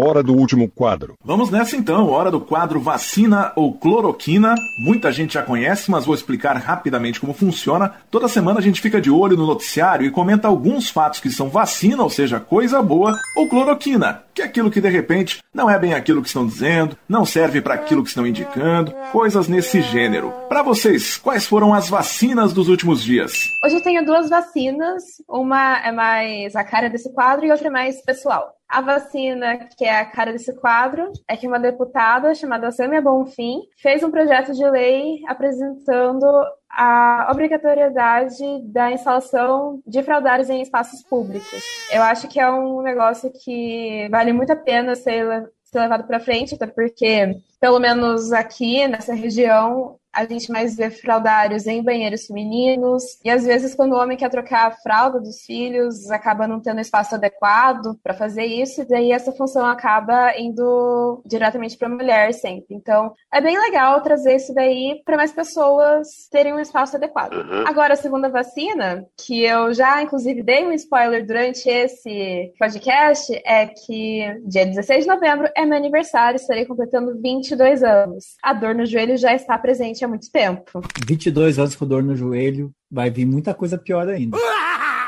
Hora 0.00 0.22
do 0.22 0.32
último 0.32 0.68
quadro. 0.68 1.14
Vamos 1.24 1.50
nessa 1.50 1.74
então, 1.74 2.08
hora 2.08 2.30
do 2.30 2.40
quadro 2.40 2.78
vacina 2.78 3.52
ou 3.56 3.74
cloroquina. 3.74 4.54
Muita 4.78 5.10
gente 5.10 5.34
já 5.34 5.42
conhece, 5.42 5.90
mas 5.90 6.06
vou 6.06 6.14
explicar 6.14 6.56
rapidamente 6.56 7.18
como 7.18 7.34
funciona. 7.34 7.92
Toda 8.08 8.28
semana 8.28 8.60
a 8.60 8.62
gente 8.62 8.80
fica 8.80 9.00
de 9.00 9.10
olho 9.10 9.36
no 9.36 9.44
noticiário 9.44 10.06
e 10.06 10.10
comenta 10.12 10.46
alguns 10.46 10.88
fatos 10.88 11.18
que 11.18 11.30
são 11.30 11.48
vacina, 11.48 12.00
ou 12.00 12.08
seja, 12.08 12.38
coisa 12.38 12.80
boa, 12.80 13.18
ou 13.36 13.48
cloroquina, 13.48 14.22
que 14.32 14.40
é 14.40 14.44
aquilo 14.44 14.70
que 14.70 14.80
de 14.80 14.88
repente 14.88 15.42
não 15.52 15.68
é 15.68 15.76
bem 15.76 15.94
aquilo 15.94 16.22
que 16.22 16.28
estão 16.28 16.46
dizendo, 16.46 16.96
não 17.08 17.24
serve 17.24 17.60
para 17.60 17.74
aquilo 17.74 18.04
que 18.04 18.08
estão 18.10 18.24
indicando, 18.24 18.94
coisas 19.10 19.48
nesse 19.48 19.82
gênero. 19.82 20.32
Para 20.48 20.62
vocês, 20.62 21.16
quais 21.16 21.44
foram 21.44 21.74
as 21.74 21.88
vacinas 21.88 22.52
dos 22.52 22.68
últimos 22.68 23.02
dias? 23.02 23.32
Hoje 23.64 23.74
eu 23.74 23.82
tenho 23.82 24.04
duas 24.04 24.30
vacinas, 24.30 25.02
uma 25.28 25.84
é 25.84 25.90
mais 25.90 26.54
a 26.54 26.62
cara 26.62 26.88
desse 26.88 27.12
quadro 27.12 27.44
e 27.44 27.50
outra 27.50 27.66
é 27.66 27.70
mais 27.70 28.00
pessoal. 28.02 28.57
A 28.68 28.82
vacina, 28.82 29.56
que 29.56 29.84
é 29.84 29.98
a 29.98 30.04
cara 30.04 30.30
desse 30.30 30.54
quadro, 30.54 31.10
é 31.26 31.34
que 31.36 31.48
uma 31.48 31.58
deputada 31.58 32.34
chamada 32.34 32.70
Samia 32.70 33.00
Bonfim 33.00 33.62
fez 33.78 34.02
um 34.02 34.10
projeto 34.10 34.52
de 34.52 34.68
lei 34.68 35.22
apresentando 35.26 36.26
a 36.70 37.28
obrigatoriedade 37.32 38.44
da 38.64 38.92
instalação 38.92 39.82
de 39.86 40.02
fraldários 40.02 40.50
em 40.50 40.60
espaços 40.60 41.02
públicos. 41.02 41.62
Eu 41.90 42.02
acho 42.02 42.28
que 42.28 42.38
é 42.38 42.50
um 42.50 42.82
negócio 42.82 43.32
que 43.42 44.06
vale 44.10 44.34
muito 44.34 44.52
a 44.52 44.56
pena 44.56 44.94
ser, 44.94 45.50
ser 45.64 45.80
levado 45.80 46.06
para 46.06 46.20
frente, 46.20 46.54
até 46.54 46.66
porque, 46.66 47.40
pelo 47.58 47.78
menos 47.78 48.32
aqui 48.32 48.86
nessa 48.86 49.14
região, 49.14 49.97
a 50.12 50.24
gente 50.24 50.50
mais 50.50 50.76
vê 50.76 50.90
fraldários 50.90 51.66
em 51.66 51.82
banheiros 51.82 52.26
femininos, 52.26 53.02
e 53.24 53.30
às 53.30 53.44
vezes, 53.44 53.74
quando 53.74 53.92
o 53.92 53.98
homem 53.98 54.16
quer 54.16 54.30
trocar 54.30 54.66
a 54.66 54.70
fralda 54.70 55.20
dos 55.20 55.42
filhos, 55.42 56.10
acaba 56.10 56.48
não 56.48 56.60
tendo 56.60 56.80
espaço 56.80 57.14
adequado 57.14 57.98
para 58.02 58.14
fazer 58.14 58.44
isso, 58.44 58.82
e 58.82 58.84
daí 58.84 59.12
essa 59.12 59.32
função 59.32 59.66
acaba 59.66 60.36
indo 60.38 61.22
diretamente 61.26 61.76
para 61.76 61.88
a 61.88 61.90
mulher 61.90 62.32
sempre. 62.34 62.74
Então, 62.74 63.12
é 63.32 63.40
bem 63.40 63.58
legal 63.58 64.00
trazer 64.02 64.36
isso 64.36 64.54
daí 64.54 65.00
para 65.04 65.16
mais 65.16 65.32
pessoas 65.32 66.28
terem 66.30 66.54
um 66.54 66.60
espaço 66.60 66.96
adequado. 66.96 67.34
Uhum. 67.34 67.64
Agora, 67.66 67.94
a 67.94 67.96
segunda 67.96 68.28
vacina, 68.28 69.06
que 69.16 69.44
eu 69.44 69.72
já, 69.72 70.02
inclusive, 70.02 70.42
dei 70.42 70.66
um 70.66 70.72
spoiler 70.72 71.26
durante 71.26 71.68
esse 71.68 72.52
podcast, 72.58 73.32
é 73.44 73.66
que 73.66 74.40
dia 74.44 74.66
16 74.66 75.04
de 75.04 75.10
novembro 75.10 75.48
é 75.54 75.64
meu 75.64 75.76
aniversário, 75.76 76.36
estarei 76.36 76.64
completando 76.64 77.20
22 77.20 77.82
anos. 77.82 78.36
A 78.42 78.52
dor 78.52 78.74
no 78.74 78.86
joelho 78.86 79.16
já 79.16 79.34
está 79.34 79.58
presente 79.58 79.97
há 80.04 80.08
muito 80.08 80.30
tempo. 80.30 80.80
22 81.06 81.58
anos 81.58 81.76
com 81.76 81.86
dor 81.86 82.02
no 82.02 82.16
joelho, 82.16 82.72
vai 82.90 83.10
vir 83.10 83.26
muita 83.26 83.54
coisa 83.54 83.78
pior 83.78 84.08
ainda. 84.08 84.36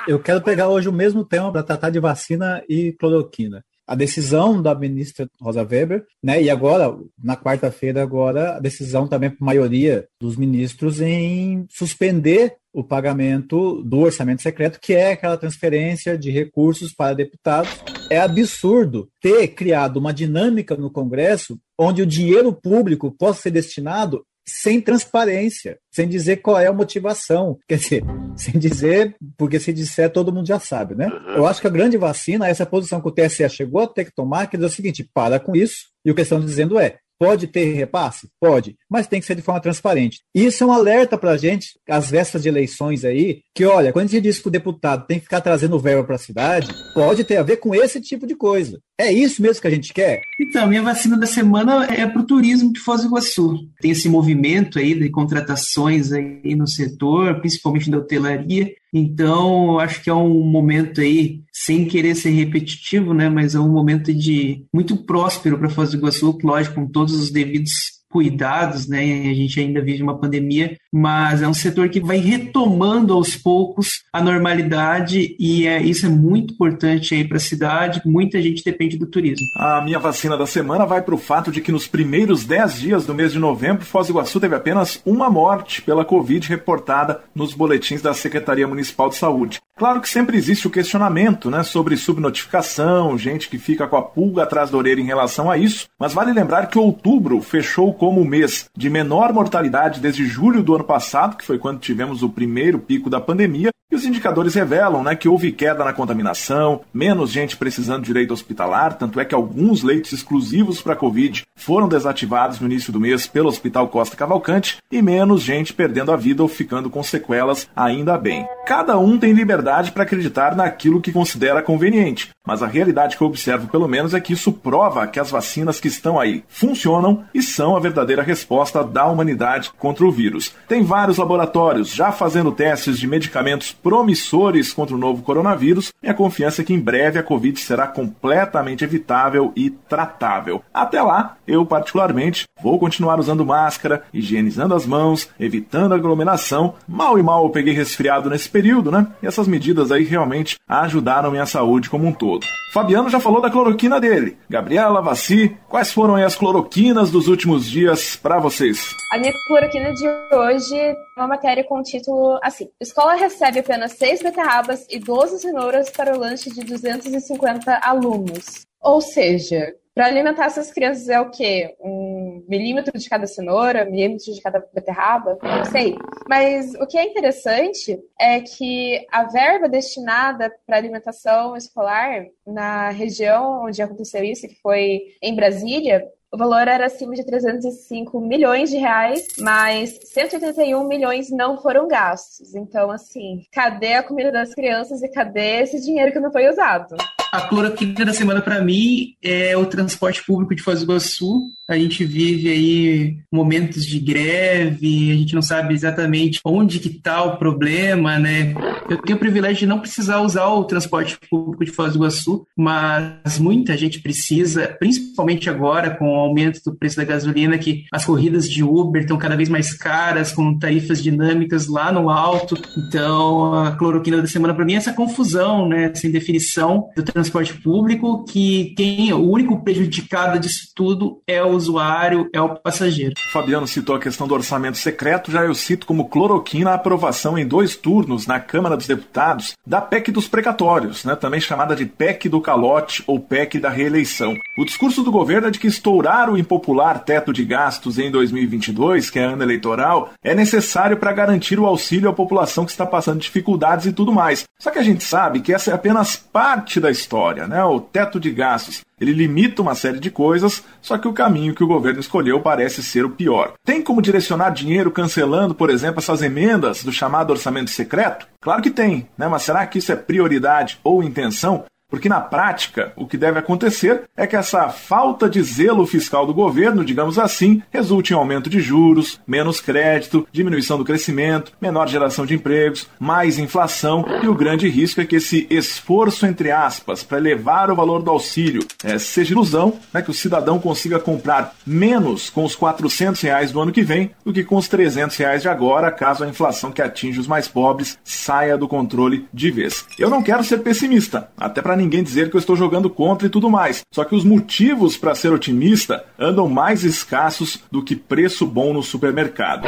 Eu 0.08 0.18
quero 0.18 0.40
pegar 0.42 0.68
hoje 0.68 0.88
o 0.88 0.92
mesmo 0.92 1.24
tema 1.24 1.52
para 1.52 1.62
tratar 1.62 1.90
de 1.90 2.00
vacina 2.00 2.62
e 2.68 2.92
cloroquina. 2.92 3.62
A 3.86 3.94
decisão 3.94 4.62
da 4.62 4.74
ministra 4.74 5.28
Rosa 5.40 5.66
Weber, 5.68 6.04
né? 6.22 6.40
E 6.40 6.48
agora, 6.48 6.96
na 7.22 7.36
quarta-feira, 7.36 8.00
agora, 8.02 8.56
a 8.56 8.60
decisão 8.60 9.08
também 9.08 9.30
por 9.30 9.44
maioria 9.44 10.06
dos 10.20 10.36
ministros 10.36 11.00
em 11.00 11.66
suspender 11.68 12.56
o 12.72 12.84
pagamento 12.84 13.82
do 13.82 13.98
orçamento 13.98 14.42
secreto, 14.42 14.78
que 14.80 14.92
é 14.92 15.12
aquela 15.12 15.36
transferência 15.36 16.16
de 16.16 16.30
recursos 16.30 16.94
para 16.94 17.14
deputados. 17.14 17.82
É 18.08 18.20
absurdo 18.20 19.08
ter 19.20 19.48
criado 19.48 19.96
uma 19.96 20.14
dinâmica 20.14 20.76
no 20.76 20.90
Congresso 20.90 21.58
onde 21.78 22.02
o 22.02 22.06
dinheiro 22.06 22.52
público 22.52 23.10
possa 23.10 23.42
ser 23.42 23.50
destinado 23.50 24.24
sem 24.50 24.80
transparência, 24.80 25.78
sem 25.90 26.08
dizer 26.08 26.36
qual 26.36 26.58
é 26.58 26.66
a 26.66 26.72
motivação. 26.72 27.58
Quer 27.68 27.78
dizer, 27.78 28.04
sem 28.36 28.58
dizer, 28.58 29.16
porque 29.36 29.60
se 29.60 29.72
disser, 29.72 30.10
todo 30.10 30.32
mundo 30.32 30.46
já 30.46 30.58
sabe, 30.58 30.94
né? 30.94 31.10
Eu 31.36 31.46
acho 31.46 31.60
que 31.60 31.66
a 31.66 31.70
grande 31.70 31.96
vacina, 31.96 32.48
essa 32.48 32.66
posição 32.66 33.00
que 33.00 33.08
o 33.08 33.12
TSE 33.12 33.48
chegou 33.48 33.82
a 33.82 33.86
ter 33.86 34.04
que 34.04 34.14
tomar, 34.14 34.46
que 34.46 34.56
diz 34.56 34.66
o 34.66 34.74
seguinte: 34.74 35.08
para 35.14 35.38
com 35.38 35.54
isso, 35.56 35.86
e 36.04 36.10
o 36.10 36.14
que 36.14 36.22
estão 36.22 36.40
dizendo 36.40 36.78
é: 36.78 36.98
Pode 37.20 37.46
ter 37.46 37.74
repasse? 37.74 38.30
Pode, 38.40 38.78
mas 38.88 39.06
tem 39.06 39.20
que 39.20 39.26
ser 39.26 39.34
de 39.34 39.42
forma 39.42 39.60
transparente. 39.60 40.22
Isso 40.34 40.64
é 40.64 40.66
um 40.66 40.72
alerta 40.72 41.18
para 41.18 41.32
a 41.32 41.36
gente, 41.36 41.78
às 41.86 42.10
vésperas 42.10 42.42
de 42.42 42.48
eleições 42.48 43.04
aí, 43.04 43.42
que 43.54 43.66
olha, 43.66 43.92
quando 43.92 44.06
a 44.06 44.08
gente 44.08 44.22
diz 44.22 44.38
que 44.38 44.48
o 44.48 44.50
deputado 44.50 45.06
tem 45.06 45.18
que 45.18 45.24
ficar 45.24 45.42
trazendo 45.42 45.78
verba 45.78 46.02
para 46.02 46.14
a 46.14 46.18
cidade, 46.18 46.72
pode 46.94 47.22
ter 47.22 47.36
a 47.36 47.42
ver 47.42 47.58
com 47.58 47.74
esse 47.74 48.00
tipo 48.00 48.26
de 48.26 48.34
coisa. 48.34 48.80
É 49.00 49.10
isso 49.10 49.40
mesmo 49.40 49.62
que 49.62 49.66
a 49.66 49.70
gente 49.70 49.94
quer? 49.94 50.20
Então, 50.38 50.66
minha 50.66 50.82
vacina 50.82 51.16
da 51.16 51.26
semana 51.26 51.86
é 51.86 52.06
para 52.06 52.20
o 52.20 52.26
turismo 52.26 52.70
de 52.70 52.78
Foz 52.80 53.00
do 53.00 53.06
Iguaçu. 53.06 53.56
Tem 53.80 53.92
esse 53.92 54.10
movimento 54.10 54.78
aí 54.78 54.94
de 54.94 55.08
contratações 55.08 56.12
aí 56.12 56.54
no 56.54 56.68
setor, 56.68 57.40
principalmente 57.40 57.90
da 57.90 57.96
hotelaria. 57.96 58.70
Então, 58.92 59.78
acho 59.78 60.02
que 60.02 60.10
é 60.10 60.14
um 60.14 60.44
momento 60.44 61.00
aí, 61.00 61.40
sem 61.50 61.86
querer 61.86 62.14
ser 62.14 62.30
repetitivo, 62.30 63.14
né, 63.14 63.30
mas 63.30 63.54
é 63.54 63.60
um 63.60 63.72
momento 63.72 64.12
de 64.12 64.66
muito 64.70 64.94
próspero 64.98 65.58
para 65.58 65.70
Foz 65.70 65.92
do 65.92 65.96
Iguaçu, 65.96 66.38
lógico, 66.42 66.74
com 66.74 66.86
todos 66.86 67.14
os 67.14 67.30
devidos 67.30 67.99
cuidados, 68.10 68.88
né? 68.88 69.30
A 69.30 69.34
gente 69.34 69.60
ainda 69.60 69.80
vive 69.80 70.02
uma 70.02 70.18
pandemia, 70.18 70.76
mas 70.92 71.40
é 71.40 71.48
um 71.48 71.54
setor 71.54 71.88
que 71.88 72.00
vai 72.00 72.18
retomando 72.18 73.14
aos 73.14 73.36
poucos 73.36 74.02
a 74.12 74.20
normalidade 74.20 75.36
e 75.38 75.66
é, 75.66 75.80
isso 75.80 76.06
é 76.06 76.08
muito 76.08 76.54
importante 76.54 77.14
aí 77.14 77.26
para 77.26 77.36
a 77.36 77.40
cidade. 77.40 78.02
Muita 78.04 78.42
gente 78.42 78.64
depende 78.64 78.98
do 78.98 79.06
turismo. 79.06 79.46
A 79.56 79.80
minha 79.80 79.98
vacina 79.98 80.36
da 80.36 80.46
semana 80.46 80.84
vai 80.84 81.00
para 81.00 81.14
o 81.14 81.18
fato 81.18 81.52
de 81.52 81.60
que 81.60 81.70
nos 81.70 81.86
primeiros 81.86 82.44
10 82.44 82.80
dias 82.80 83.06
do 83.06 83.14
mês 83.14 83.32
de 83.32 83.38
novembro, 83.38 83.84
Foz 83.84 84.08
do 84.08 84.12
Iguaçu 84.12 84.40
teve 84.40 84.56
apenas 84.56 85.00
uma 85.06 85.30
morte 85.30 85.80
pela 85.80 86.04
Covid 86.04 86.48
reportada 86.48 87.22
nos 87.32 87.54
boletins 87.54 88.02
da 88.02 88.12
Secretaria 88.12 88.66
Municipal 88.66 89.08
de 89.08 89.16
Saúde. 89.16 89.60
Claro 89.80 90.02
que 90.02 90.10
sempre 90.10 90.36
existe 90.36 90.66
o 90.66 90.70
questionamento 90.70 91.50
né, 91.50 91.62
sobre 91.62 91.96
subnotificação, 91.96 93.16
gente 93.16 93.48
que 93.48 93.56
fica 93.56 93.88
com 93.88 93.96
a 93.96 94.02
pulga 94.02 94.42
atrás 94.42 94.68
da 94.68 94.76
orelha 94.76 95.00
em 95.00 95.06
relação 95.06 95.50
a 95.50 95.56
isso, 95.56 95.88
mas 95.98 96.12
vale 96.12 96.34
lembrar 96.34 96.66
que 96.66 96.78
outubro 96.78 97.40
fechou 97.40 97.94
como 97.94 98.20
o 98.20 98.24
mês 98.26 98.68
de 98.76 98.90
menor 98.90 99.32
mortalidade 99.32 99.98
desde 99.98 100.26
julho 100.26 100.62
do 100.62 100.74
ano 100.74 100.84
passado, 100.84 101.34
que 101.34 101.46
foi 101.46 101.58
quando 101.58 101.80
tivemos 101.80 102.22
o 102.22 102.28
primeiro 102.28 102.78
pico 102.78 103.08
da 103.08 103.22
pandemia, 103.22 103.70
e 103.90 103.96
os 103.96 104.04
indicadores 104.04 104.54
revelam 104.54 105.02
né, 105.02 105.16
que 105.16 105.28
houve 105.28 105.50
queda 105.50 105.84
na 105.84 105.92
contaminação, 105.92 106.82
menos 106.94 107.32
gente 107.32 107.56
precisando 107.56 108.04
de 108.04 108.12
leito 108.12 108.32
hospitalar, 108.32 108.94
tanto 108.94 109.18
é 109.18 109.24
que 109.24 109.34
alguns 109.34 109.82
leitos 109.82 110.12
exclusivos 110.12 110.80
para 110.80 110.94
Covid 110.94 111.42
foram 111.56 111.88
desativados 111.88 112.60
no 112.60 112.68
início 112.68 112.92
do 112.92 113.00
mês 113.00 113.26
pelo 113.26 113.48
Hospital 113.48 113.88
Costa 113.88 114.16
Cavalcante 114.16 114.78
e 114.92 115.02
menos 115.02 115.42
gente 115.42 115.72
perdendo 115.72 116.12
a 116.12 116.16
vida 116.16 116.42
ou 116.42 116.48
ficando 116.48 116.88
com 116.88 117.02
sequelas, 117.02 117.68
ainda 117.74 118.16
bem. 118.16 118.46
Cada 118.64 118.96
um 118.96 119.18
tem 119.18 119.32
liberdade 119.32 119.69
para 119.92 120.02
acreditar 120.02 120.56
naquilo 120.56 121.00
que 121.00 121.12
considera 121.12 121.62
conveniente, 121.62 122.30
mas 122.50 122.64
a 122.64 122.66
realidade 122.66 123.16
que 123.16 123.22
eu 123.22 123.28
observo, 123.28 123.68
pelo 123.68 123.86
menos, 123.86 124.12
é 124.12 124.18
que 124.18 124.32
isso 124.32 124.52
prova 124.52 125.06
que 125.06 125.20
as 125.20 125.30
vacinas 125.30 125.78
que 125.78 125.86
estão 125.86 126.18
aí 126.18 126.42
funcionam 126.48 127.22
e 127.32 127.40
são 127.40 127.76
a 127.76 127.78
verdadeira 127.78 128.24
resposta 128.24 128.82
da 128.82 129.06
humanidade 129.06 129.70
contra 129.78 130.04
o 130.04 130.10
vírus. 130.10 130.52
Tem 130.66 130.82
vários 130.82 131.16
laboratórios 131.16 131.90
já 131.90 132.10
fazendo 132.10 132.50
testes 132.50 132.98
de 132.98 133.06
medicamentos 133.06 133.70
promissores 133.70 134.72
contra 134.72 134.96
o 134.96 134.98
novo 134.98 135.22
coronavírus 135.22 135.92
e 136.02 136.08
a 136.08 136.14
confiança 136.14 136.62
é 136.62 136.64
que 136.64 136.74
em 136.74 136.80
breve 136.80 137.20
a 137.20 137.22
Covid 137.22 137.60
será 137.60 137.86
completamente 137.86 138.82
evitável 138.82 139.52
e 139.54 139.70
tratável. 139.70 140.60
Até 140.74 141.00
lá, 141.00 141.36
eu 141.46 141.64
particularmente 141.64 142.48
vou 142.60 142.80
continuar 142.80 143.20
usando 143.20 143.46
máscara, 143.46 144.02
higienizando 144.12 144.74
as 144.74 144.86
mãos, 144.86 145.28
evitando 145.38 145.94
aglomeração. 145.94 146.74
Mal 146.88 147.16
e 147.16 147.22
mal 147.22 147.44
eu 147.44 147.50
peguei 147.50 147.74
resfriado 147.74 148.28
nesse 148.28 148.48
período, 148.48 148.90
né? 148.90 149.06
E 149.22 149.26
essas 149.28 149.46
medidas 149.46 149.92
aí 149.92 150.02
realmente 150.02 150.58
ajudaram 150.68 151.30
minha 151.30 151.46
saúde 151.46 151.88
como 151.88 152.08
um 152.08 152.12
todo. 152.12 152.39
Fabiano 152.72 153.08
já 153.08 153.18
falou 153.18 153.40
da 153.40 153.50
cloroquina 153.50 154.00
dele. 154.00 154.38
Gabriela, 154.48 155.02
Vaci, 155.02 155.56
quais 155.68 155.92
foram 155.92 156.14
as 156.16 156.36
cloroquinas 156.36 157.10
dos 157.10 157.26
últimos 157.26 157.66
dias 157.68 158.16
para 158.16 158.38
vocês? 158.38 158.94
A 159.12 159.18
minha 159.18 159.32
cloroquina 159.46 159.92
de 159.92 160.08
hoje 160.32 160.76
é 160.76 160.94
uma 161.16 161.26
matéria 161.26 161.64
com 161.64 161.80
o 161.80 161.82
título 161.82 162.38
assim: 162.42 162.68
Escola 162.80 163.14
recebe 163.14 163.58
apenas 163.58 163.92
6 163.92 164.22
beterrabas 164.22 164.86
e 164.88 164.98
12 164.98 165.40
cenouras 165.40 165.90
para 165.90 166.16
o 166.16 166.18
lanche 166.20 166.50
de 166.50 166.62
250 166.62 167.80
alunos. 167.82 168.66
Ou 168.80 169.00
seja, 169.00 169.74
para 169.94 170.06
alimentar 170.06 170.46
essas 170.46 170.72
crianças 170.72 171.08
é 171.08 171.20
o 171.20 171.30
quê? 171.30 171.76
Um 171.80 172.44
milímetro 172.48 172.96
de 172.98 173.08
cada 173.08 173.26
cenoura, 173.26 173.84
milímetro 173.84 174.32
de 174.32 174.40
cada 174.40 174.64
beterraba? 174.72 175.38
Não 175.42 175.64
sei. 175.64 175.96
Mas 176.28 176.74
o 176.74 176.86
que 176.86 176.96
é 176.96 177.04
interessante 177.04 177.98
é 178.18 178.40
que 178.40 179.06
a 179.10 179.24
verba 179.24 179.68
destinada 179.68 180.52
para 180.66 180.76
alimentação 180.76 181.56
escolar 181.56 182.24
na 182.46 182.90
região 182.90 183.64
onde 183.64 183.82
aconteceu 183.82 184.22
isso, 184.24 184.48
que 184.48 184.60
foi 184.60 185.00
em 185.20 185.34
Brasília, 185.34 186.06
o 186.32 186.36
valor 186.36 186.68
era 186.68 186.86
acima 186.86 187.14
de 187.14 187.24
305 187.24 188.20
milhões 188.20 188.70
de 188.70 188.76
reais, 188.76 189.26
mas 189.38 189.98
181 190.04 190.86
milhões 190.86 191.28
não 191.30 191.60
foram 191.60 191.88
gastos. 191.88 192.54
Então, 192.54 192.90
assim, 192.90 193.42
cadê 193.52 193.94
a 193.94 194.02
comida 194.02 194.30
das 194.30 194.54
crianças 194.54 195.02
e 195.02 195.08
cadê 195.08 195.62
esse 195.62 195.80
dinheiro 195.80 196.12
que 196.12 196.20
não 196.20 196.30
foi 196.30 196.48
usado? 196.48 196.96
A 197.32 197.42
cloroquina 197.42 198.04
da 198.04 198.12
semana 198.12 198.40
para 198.40 198.60
mim 198.60 199.14
é 199.22 199.56
o 199.56 199.66
transporte 199.66 200.24
público 200.24 200.54
de 200.54 200.62
Foz 200.62 200.80
do 200.80 200.84
Iguaçu. 200.84 201.52
A 201.70 201.78
gente 201.78 202.04
vive 202.04 202.50
aí 202.50 203.16
momentos 203.30 203.86
de 203.86 204.00
greve, 204.00 205.12
a 205.12 205.14
gente 205.14 205.36
não 205.36 205.40
sabe 205.40 205.72
exatamente 205.72 206.40
onde 206.44 206.80
que 206.80 206.88
está 206.88 207.22
o 207.22 207.36
problema, 207.36 208.18
né? 208.18 208.52
Eu 208.88 208.96
tenho 208.98 209.16
o 209.16 209.20
privilégio 209.20 209.58
de 209.58 209.66
não 209.66 209.78
precisar 209.78 210.20
usar 210.20 210.48
o 210.48 210.64
transporte 210.64 211.16
público 211.30 211.64
de 211.64 211.70
Foz 211.70 211.92
do 211.92 212.00
Iguaçu, 212.00 212.44
mas 212.56 213.38
muita 213.38 213.76
gente 213.76 214.00
precisa, 214.00 214.66
principalmente 214.80 215.48
agora 215.48 215.90
com 215.90 216.10
o 216.10 216.16
aumento 216.16 216.60
do 216.64 216.74
preço 216.74 216.96
da 216.96 217.04
gasolina, 217.04 217.56
que 217.56 217.84
as 217.92 218.04
corridas 218.04 218.50
de 218.50 218.64
Uber 218.64 219.02
estão 219.02 219.16
cada 219.16 219.36
vez 219.36 219.48
mais 219.48 219.72
caras, 219.72 220.32
com 220.32 220.58
tarifas 220.58 221.00
dinâmicas 221.00 221.68
lá 221.68 221.92
no 221.92 222.10
alto. 222.10 222.56
Então, 222.76 223.54
a 223.54 223.76
cloroquina 223.76 224.20
da 224.20 224.26
semana 224.26 224.54
para 224.54 224.64
mim 224.64 224.74
é 224.74 224.78
essa 224.78 224.92
confusão, 224.92 225.68
né? 225.68 225.92
Essa 225.94 226.08
indefinição 226.08 226.88
do 226.96 227.04
transporte 227.04 227.54
público, 227.54 228.24
que 228.24 228.74
quem 228.76 229.12
o 229.12 229.30
único 229.30 229.62
prejudicado 229.62 230.36
disso 230.40 230.72
tudo 230.74 231.22
é 231.28 231.40
o 231.44 231.59
usuário, 231.60 232.28
é 232.32 232.40
o 232.40 232.56
passageiro. 232.56 233.14
Fabiano 233.32 233.66
citou 233.66 233.94
a 233.94 234.00
questão 234.00 234.26
do 234.26 234.34
orçamento 234.34 234.78
secreto, 234.78 235.30
já 235.30 235.44
eu 235.44 235.54
cito 235.54 235.86
como 235.86 236.08
cloroquina 236.08 236.70
a 236.70 236.74
aprovação 236.74 237.38
em 237.38 237.46
dois 237.46 237.76
turnos 237.76 238.26
na 238.26 238.40
Câmara 238.40 238.76
dos 238.76 238.86
Deputados 238.86 239.54
da 239.66 239.80
PEC 239.80 240.10
dos 240.10 240.26
precatórios, 240.26 241.04
né, 241.04 241.14
também 241.14 241.40
chamada 241.40 241.76
de 241.76 241.86
PEC 241.86 242.28
do 242.28 242.40
calote 242.40 243.04
ou 243.06 243.20
PEC 243.20 243.60
da 243.60 243.68
reeleição. 243.68 244.34
O 244.58 244.64
discurso 244.64 245.02
do 245.02 245.12
governo 245.12 245.48
é 245.48 245.50
de 245.50 245.58
que 245.58 245.66
estourar 245.66 246.30
o 246.30 246.38
impopular 246.38 246.98
teto 247.00 247.32
de 247.32 247.44
gastos 247.44 247.98
em 247.98 248.10
2022, 248.10 249.10
que 249.10 249.18
é 249.18 249.24
ano 249.24 249.42
eleitoral, 249.42 250.10
é 250.22 250.34
necessário 250.34 250.96
para 250.96 251.12
garantir 251.12 251.60
o 251.60 251.66
auxílio 251.66 252.08
à 252.08 252.12
população 252.12 252.64
que 252.64 252.70
está 252.70 252.86
passando 252.86 253.20
dificuldades 253.20 253.86
e 253.86 253.92
tudo 253.92 254.12
mais. 254.12 254.44
Só 254.58 254.70
que 254.70 254.78
a 254.78 254.82
gente 254.82 255.04
sabe 255.04 255.40
que 255.40 255.52
essa 255.52 255.70
é 255.70 255.74
apenas 255.74 256.16
parte 256.16 256.80
da 256.80 256.90
história, 256.90 257.46
né? 257.46 257.62
O 257.64 257.80
teto 257.80 258.18
de 258.18 258.30
gastos 258.30 258.82
ele 259.00 259.12
limita 259.12 259.62
uma 259.62 259.74
série 259.74 259.98
de 259.98 260.10
coisas, 260.10 260.62
só 260.82 260.98
que 260.98 261.08
o 261.08 261.12
caminho 261.12 261.54
que 261.54 261.64
o 261.64 261.66
governo 261.66 262.00
escolheu 262.00 262.40
parece 262.40 262.82
ser 262.82 263.04
o 263.04 263.10
pior. 263.10 263.54
Tem 263.64 263.82
como 263.82 264.02
direcionar 264.02 264.50
dinheiro 264.50 264.90
cancelando, 264.90 265.54
por 265.54 265.70
exemplo, 265.70 266.00
essas 266.00 266.20
emendas 266.22 266.84
do 266.84 266.92
chamado 266.92 267.30
orçamento 267.30 267.70
secreto? 267.70 268.28
Claro 268.40 268.62
que 268.62 268.70
tem, 268.70 269.08
né? 269.16 269.26
Mas 269.26 269.42
será 269.42 269.66
que 269.66 269.78
isso 269.78 269.90
é 269.90 269.96
prioridade 269.96 270.78
ou 270.84 271.02
intenção? 271.02 271.64
Porque 271.90 272.08
na 272.08 272.20
prática, 272.20 272.92
o 272.96 273.06
que 273.06 273.18
deve 273.18 273.38
acontecer 273.38 274.04
é 274.16 274.26
que 274.26 274.36
essa 274.36 274.68
falta 274.68 275.28
de 275.28 275.42
zelo 275.42 275.86
fiscal 275.86 276.24
do 276.24 276.32
governo, 276.32 276.84
digamos 276.84 277.18
assim, 277.18 277.62
resulte 277.70 278.12
em 278.12 278.16
aumento 278.16 278.48
de 278.48 278.60
juros, 278.60 279.20
menos 279.26 279.60
crédito, 279.60 280.26
diminuição 280.32 280.78
do 280.78 280.84
crescimento, 280.84 281.52
menor 281.60 281.88
geração 281.88 282.24
de 282.24 282.34
empregos, 282.34 282.88
mais 282.98 283.38
inflação 283.38 284.04
e 284.22 284.28
o 284.28 284.34
grande 284.34 284.68
risco 284.68 285.00
é 285.00 285.06
que 285.06 285.16
esse 285.16 285.46
esforço, 285.50 286.26
entre 286.26 286.50
aspas, 286.50 287.02
para 287.02 287.18
elevar 287.18 287.70
o 287.70 287.74
valor 287.74 288.02
do 288.02 288.10
auxílio 288.10 288.64
é, 288.84 288.98
seja 288.98 289.32
ilusão, 289.32 289.74
né, 289.92 290.00
que 290.00 290.10
o 290.10 290.14
cidadão 290.14 290.58
consiga 290.58 290.98
comprar 290.98 291.54
menos 291.66 292.30
com 292.30 292.44
os 292.44 292.54
400 292.54 293.20
reais 293.20 293.50
do 293.50 293.60
ano 293.60 293.72
que 293.72 293.82
vem 293.82 294.12
do 294.24 294.32
que 294.32 294.44
com 294.44 294.56
os 294.56 294.68
300 294.68 295.16
reais 295.16 295.42
de 295.42 295.48
agora, 295.48 295.90
caso 295.90 296.22
a 296.22 296.28
inflação 296.28 296.70
que 296.70 296.82
atinge 296.82 297.18
os 297.18 297.26
mais 297.26 297.48
pobres 297.48 297.98
saia 298.04 298.56
do 298.56 298.68
controle 298.68 299.26
de 299.32 299.50
vez. 299.50 299.84
Eu 299.98 300.10
não 300.10 300.22
quero 300.22 300.44
ser 300.44 300.58
pessimista, 300.58 301.30
até 301.36 301.60
para 301.60 301.79
ninguém 301.80 302.02
dizer 302.02 302.30
que 302.30 302.36
eu 302.36 302.38
estou 302.38 302.54
jogando 302.54 302.88
contra 302.88 303.26
e 303.26 303.30
tudo 303.30 303.50
mais. 303.50 303.82
Só 303.92 304.04
que 304.04 304.14
os 304.14 304.24
motivos 304.24 304.96
para 304.96 305.14
ser 305.14 305.32
otimista 305.32 306.04
andam 306.18 306.48
mais 306.48 306.84
escassos 306.84 307.60
do 307.70 307.82
que 307.82 307.96
preço 307.96 308.46
bom 308.46 308.72
no 308.72 308.82
supermercado. 308.82 309.66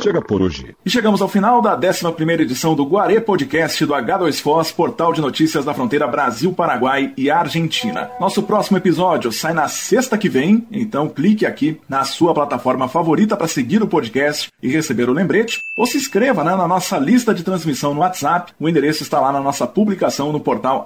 Chega 0.00 0.22
por 0.22 0.42
hoje. 0.42 0.76
E 0.84 0.90
chegamos 0.90 1.20
ao 1.20 1.28
final 1.28 1.60
da 1.60 1.74
11 1.76 2.32
edição 2.42 2.74
do 2.74 2.84
Guarê 2.84 3.20
Podcast 3.20 3.84
do 3.84 3.92
H2Foz, 3.92 4.72
portal 4.72 5.12
de 5.12 5.20
notícias 5.20 5.64
da 5.64 5.74
fronteira 5.74 6.06
Brasil, 6.06 6.52
Paraguai 6.52 7.12
e 7.16 7.30
Argentina. 7.30 8.10
Nosso 8.20 8.42
próximo 8.42 8.76
episódio 8.78 9.32
sai 9.32 9.52
na 9.52 9.66
sexta 9.66 10.16
que 10.16 10.28
vem, 10.28 10.66
então 10.70 11.08
clique 11.08 11.44
aqui 11.44 11.80
na 11.88 12.04
sua 12.04 12.32
plataforma 12.32 12.88
favorita 12.88 13.36
para 13.36 13.48
seguir 13.48 13.82
o 13.82 13.88
podcast 13.88 14.48
e 14.62 14.68
receber 14.68 15.08
o 15.08 15.12
lembrete, 15.12 15.58
ou 15.76 15.86
se 15.86 15.96
inscreva 15.96 16.44
né, 16.44 16.54
na 16.54 16.68
nossa 16.68 16.98
lista 16.98 17.34
de 17.34 17.42
transmissão 17.42 17.94
no 17.94 18.00
WhatsApp. 18.00 18.52
O 18.58 18.68
endereço 18.68 19.02
está 19.02 19.20
lá 19.20 19.32
na 19.32 19.40
nossa 19.40 19.66
publicação 19.66 20.32
no 20.32 20.40
portal 20.40 20.82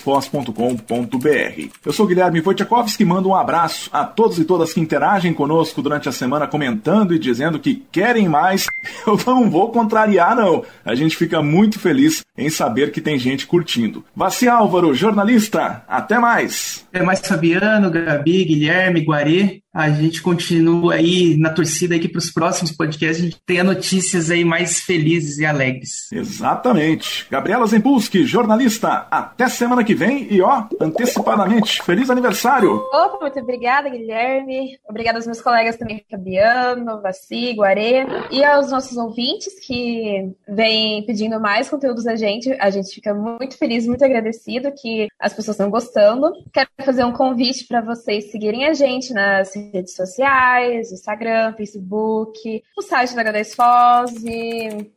h2foz.com.br. 0.00 1.68
Eu 1.84 1.92
sou 1.92 2.06
Guilherme 2.06 2.40
Wojciechowski 2.40 3.04
mando 3.04 3.28
um 3.28 3.34
abraço 3.34 3.88
a 3.92 4.04
todos 4.04 4.38
e 4.38 4.44
todas 4.44 4.72
que 4.72 4.80
interagem 4.80 5.32
conosco 5.32 5.82
durante 5.82 6.08
a 6.08 6.12
semana 6.12 6.46
comentando 6.46 7.14
e 7.14 7.18
dizendo 7.18 7.58
que 7.58 7.84
querem 7.90 8.28
mais 8.28 8.66
eu 9.06 9.18
não 9.26 9.50
vou 9.50 9.70
contrariar, 9.70 10.36
não. 10.36 10.64
A 10.84 10.94
gente 10.94 11.16
fica 11.16 11.42
muito 11.42 11.78
feliz 11.78 12.22
em 12.36 12.50
saber 12.50 12.90
que 12.90 13.00
tem 13.00 13.18
gente 13.18 13.46
curtindo. 13.46 14.04
Vaci 14.14 14.48
Álvaro, 14.48 14.94
jornalista, 14.94 15.84
até 15.88 16.18
mais. 16.18 16.84
É 16.92 17.02
mais 17.02 17.20
Fabiano, 17.20 17.90
Gabi, 17.90 18.44
Guilherme, 18.44 19.04
Guarê. 19.04 19.62
A 19.72 19.90
gente 19.90 20.22
continua 20.22 20.94
aí 20.94 21.36
na 21.36 21.50
torcida 21.50 21.96
aqui 21.96 22.08
para 22.08 22.20
os 22.20 22.30
próximos 22.30 22.70
podcasts, 22.70 23.20
a 23.20 23.24
gente 23.24 23.40
tenha 23.44 23.64
notícias 23.64 24.30
aí 24.30 24.44
mais 24.44 24.78
felizes 24.78 25.38
e 25.38 25.44
alegres. 25.44 26.12
Exatamente. 26.12 27.26
Gabriela 27.28 27.66
Zembulski, 27.66 28.24
jornalista, 28.24 29.08
até 29.10 29.48
semana 29.48 29.82
que 29.84 29.94
vem 29.94 30.26
e 30.32 30.40
ó, 30.40 30.64
antecipadamente, 30.80 31.82
feliz 31.82 32.10
aniversário. 32.10 32.76
Opa, 32.92 33.18
muito 33.20 33.38
obrigada, 33.40 33.88
Guilherme. 33.88 34.78
Obrigada 34.88 35.18
aos 35.18 35.26
meus 35.26 35.40
colegas 35.40 35.76
também, 35.76 36.04
Fabiano, 36.10 37.00
Vaci, 37.00 37.52
Guarê, 37.52 38.06
e 38.30 38.44
aos 38.44 38.70
nossos 38.70 38.96
ouvintes 38.96 39.54
que 39.66 40.34
vêm 40.48 41.04
pedindo 41.06 41.40
mais 41.40 41.68
conteúdos 41.68 42.04
da 42.04 42.16
gente. 42.16 42.52
A 42.60 42.70
gente 42.70 42.94
fica 42.94 43.14
muito 43.14 43.56
feliz, 43.56 43.86
muito 43.86 44.04
agradecido 44.04 44.72
que 44.72 45.08
as 45.18 45.32
pessoas 45.32 45.56
estão 45.56 45.70
gostando. 45.70 46.32
Quero 46.52 46.68
fazer 46.84 47.04
um 47.04 47.12
convite 47.12 47.66
para 47.66 47.80
vocês 47.80 48.30
seguirem 48.30 48.66
a 48.66 48.74
gente 48.74 49.12
nas 49.12 49.54
redes 49.54 49.94
sociais, 49.94 50.92
Instagram, 50.92 51.54
Facebook, 51.54 52.62
o 52.76 52.82
site 52.82 53.14
da 53.14 53.24
H2 53.24 53.54
Foz 53.54 54.24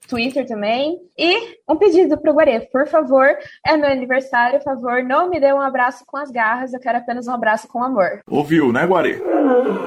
Twitter 0.07 0.47
também. 0.47 0.99
E 1.17 1.57
um 1.67 1.75
pedido 1.75 2.17
pro 2.17 2.33
Guarê, 2.33 2.61
por 2.61 2.87
favor, 2.87 3.27
é 3.65 3.75
meu 3.75 3.89
aniversário, 3.89 4.61
favor, 4.79 5.03
não 5.03 5.29
me 5.29 5.39
dê 5.39 5.53
um 5.53 5.61
abraço 5.61 6.03
com 6.05 6.17
as 6.17 6.31
garras, 6.31 6.73
eu 6.73 6.79
quero 6.79 6.97
apenas 6.97 7.27
um 7.27 7.33
abraço 7.33 7.67
com 7.67 7.83
amor. 7.83 8.21
Ouviu, 8.29 8.71
né, 8.71 8.85
Guarê? 8.85 9.21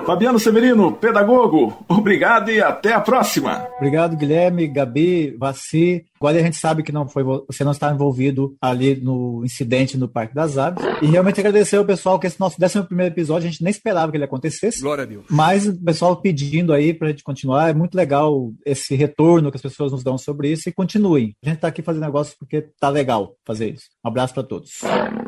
Fabiano 0.07 0.39
Severino, 0.39 0.93
pedagogo, 0.93 1.77
obrigado 1.89 2.51
e 2.51 2.63
até 2.63 2.93
a 2.93 3.01
próxima. 3.01 3.67
Obrigado, 3.77 4.17
Guilherme, 4.17 4.67
Gabi, 4.67 5.37
Vaci. 5.39 6.05
Agora 6.21 6.39
a 6.39 6.43
gente 6.43 6.59
sabe 6.59 6.83
que 6.83 6.93
não 6.93 7.09
foi, 7.09 7.25
você 7.25 7.65
não 7.65 7.73
está 7.73 7.91
envolvido 7.91 8.55
ali 8.61 8.95
no 8.95 9.43
incidente 9.43 9.97
no 9.97 10.07
Parque 10.07 10.35
das 10.35 10.59
Aves. 10.59 10.85
E 11.01 11.07
realmente 11.07 11.41
agradecer 11.41 11.79
ao 11.79 11.85
pessoal 11.87 12.19
que 12.19 12.27
esse 12.27 12.39
nosso 12.39 12.59
11 12.63 12.83
primeiro 12.83 13.15
episódio, 13.15 13.49
a 13.49 13.51
gente 13.51 13.65
nem 13.65 13.71
esperava 13.71 14.13
que 14.13 14.19
ele 14.19 14.25
acontecesse. 14.25 14.83
Glória 14.83 15.05
a 15.05 15.07
Deus. 15.07 15.25
Mas 15.31 15.67
o 15.67 15.83
pessoal 15.83 16.15
pedindo 16.15 16.75
aí 16.75 16.93
para 16.93 17.09
a 17.09 17.11
gente 17.11 17.23
continuar. 17.23 17.71
É 17.71 17.73
muito 17.73 17.95
legal 17.95 18.53
esse 18.67 18.95
retorno 18.95 19.51
que 19.51 19.57
as 19.57 19.63
pessoas 19.63 19.93
nos 19.93 20.05
dão 20.05 20.19
sobre 20.19 20.53
isso 20.53 20.69
e 20.69 20.73
continuem. 20.73 21.35
A 21.43 21.49
gente 21.49 21.57
está 21.57 21.69
aqui 21.69 21.81
fazendo 21.81 22.03
negócio 22.03 22.37
porque 22.39 22.69
tá 22.79 22.91
legal 22.91 23.35
fazer 23.47 23.71
isso. 23.71 23.85
Um 24.05 24.09
abraço 24.09 24.35
para 24.35 24.43
todos. 24.43 24.73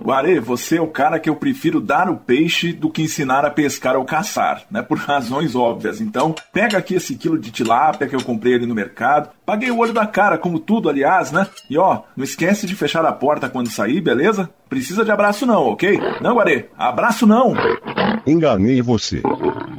Guarê, 0.04 0.40
você 0.40 0.76
é 0.76 0.82
o 0.82 0.88
cara 0.88 1.18
que 1.18 1.30
eu 1.30 1.36
prefiro 1.36 1.80
dar 1.80 2.10
o 2.10 2.18
peixe 2.18 2.70
do 2.70 2.90
que 2.90 3.00
ensinar 3.00 3.46
a 3.46 3.50
pescar 3.50 3.96
ou 3.96 4.04
caçar, 4.04 4.66
né? 4.70 4.82
Por 4.82 4.98
razões 4.98 5.54
óbvias. 5.54 6.02
Então, 6.02 6.34
pega 6.52 6.76
aqui 6.76 6.96
esse 6.96 7.16
quilo 7.16 7.38
de 7.38 7.50
tilápia 7.50 8.06
que 8.06 8.14
eu 8.14 8.22
comprei 8.22 8.56
ali 8.56 8.66
no 8.66 8.74
mercado. 8.74 9.30
Paguei 9.44 9.70
o 9.70 9.78
olho 9.78 9.92
da 9.92 10.06
cara, 10.06 10.38
como 10.38 10.60
tudo, 10.60 10.88
aliás, 10.88 11.32
né? 11.32 11.46
E 11.68 11.76
ó, 11.76 12.02
não 12.16 12.24
esquece 12.24 12.66
de 12.66 12.76
fechar 12.76 13.04
a 13.04 13.12
porta 13.12 13.48
quando 13.48 13.68
sair, 13.68 14.00
beleza? 14.00 14.48
Precisa 14.68 15.04
de 15.04 15.10
abraço 15.10 15.44
não, 15.44 15.68
ok? 15.68 16.00
Não, 16.20 16.36
Guarê, 16.36 16.66
abraço 16.78 17.26
não! 17.26 17.54
Enganei 18.24 18.80
você. 18.80 19.20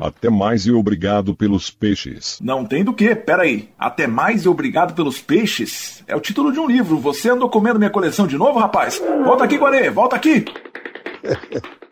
Até 0.02 0.30
mais 0.30 0.66
e 0.66 0.72
obrigado 0.72 1.34
pelos 1.34 1.70
peixes. 1.70 2.40
Não 2.42 2.66
tem 2.66 2.84
do 2.84 2.94
que, 2.94 3.16
peraí. 3.16 3.70
Até 3.80 4.06
mais 4.06 4.44
e 4.44 4.50
obrigado 4.50 4.94
pelos 4.94 5.22
peixes? 5.22 6.04
É 6.08 6.16
o 6.16 6.20
título 6.20 6.52
de 6.52 6.60
um 6.60 6.68
livro. 6.68 6.98
Você 7.00 7.30
andou 7.30 7.50
comendo 7.50 7.80
minha 7.80 7.90
coleção 7.90 8.28
de 8.28 8.38
novo, 8.38 8.60
rapaz? 8.60 9.02
Volta 9.24 9.46
aqui, 9.46 9.58
Guarê, 9.58 9.90
volta 9.90 10.16
aqui! 10.18 10.46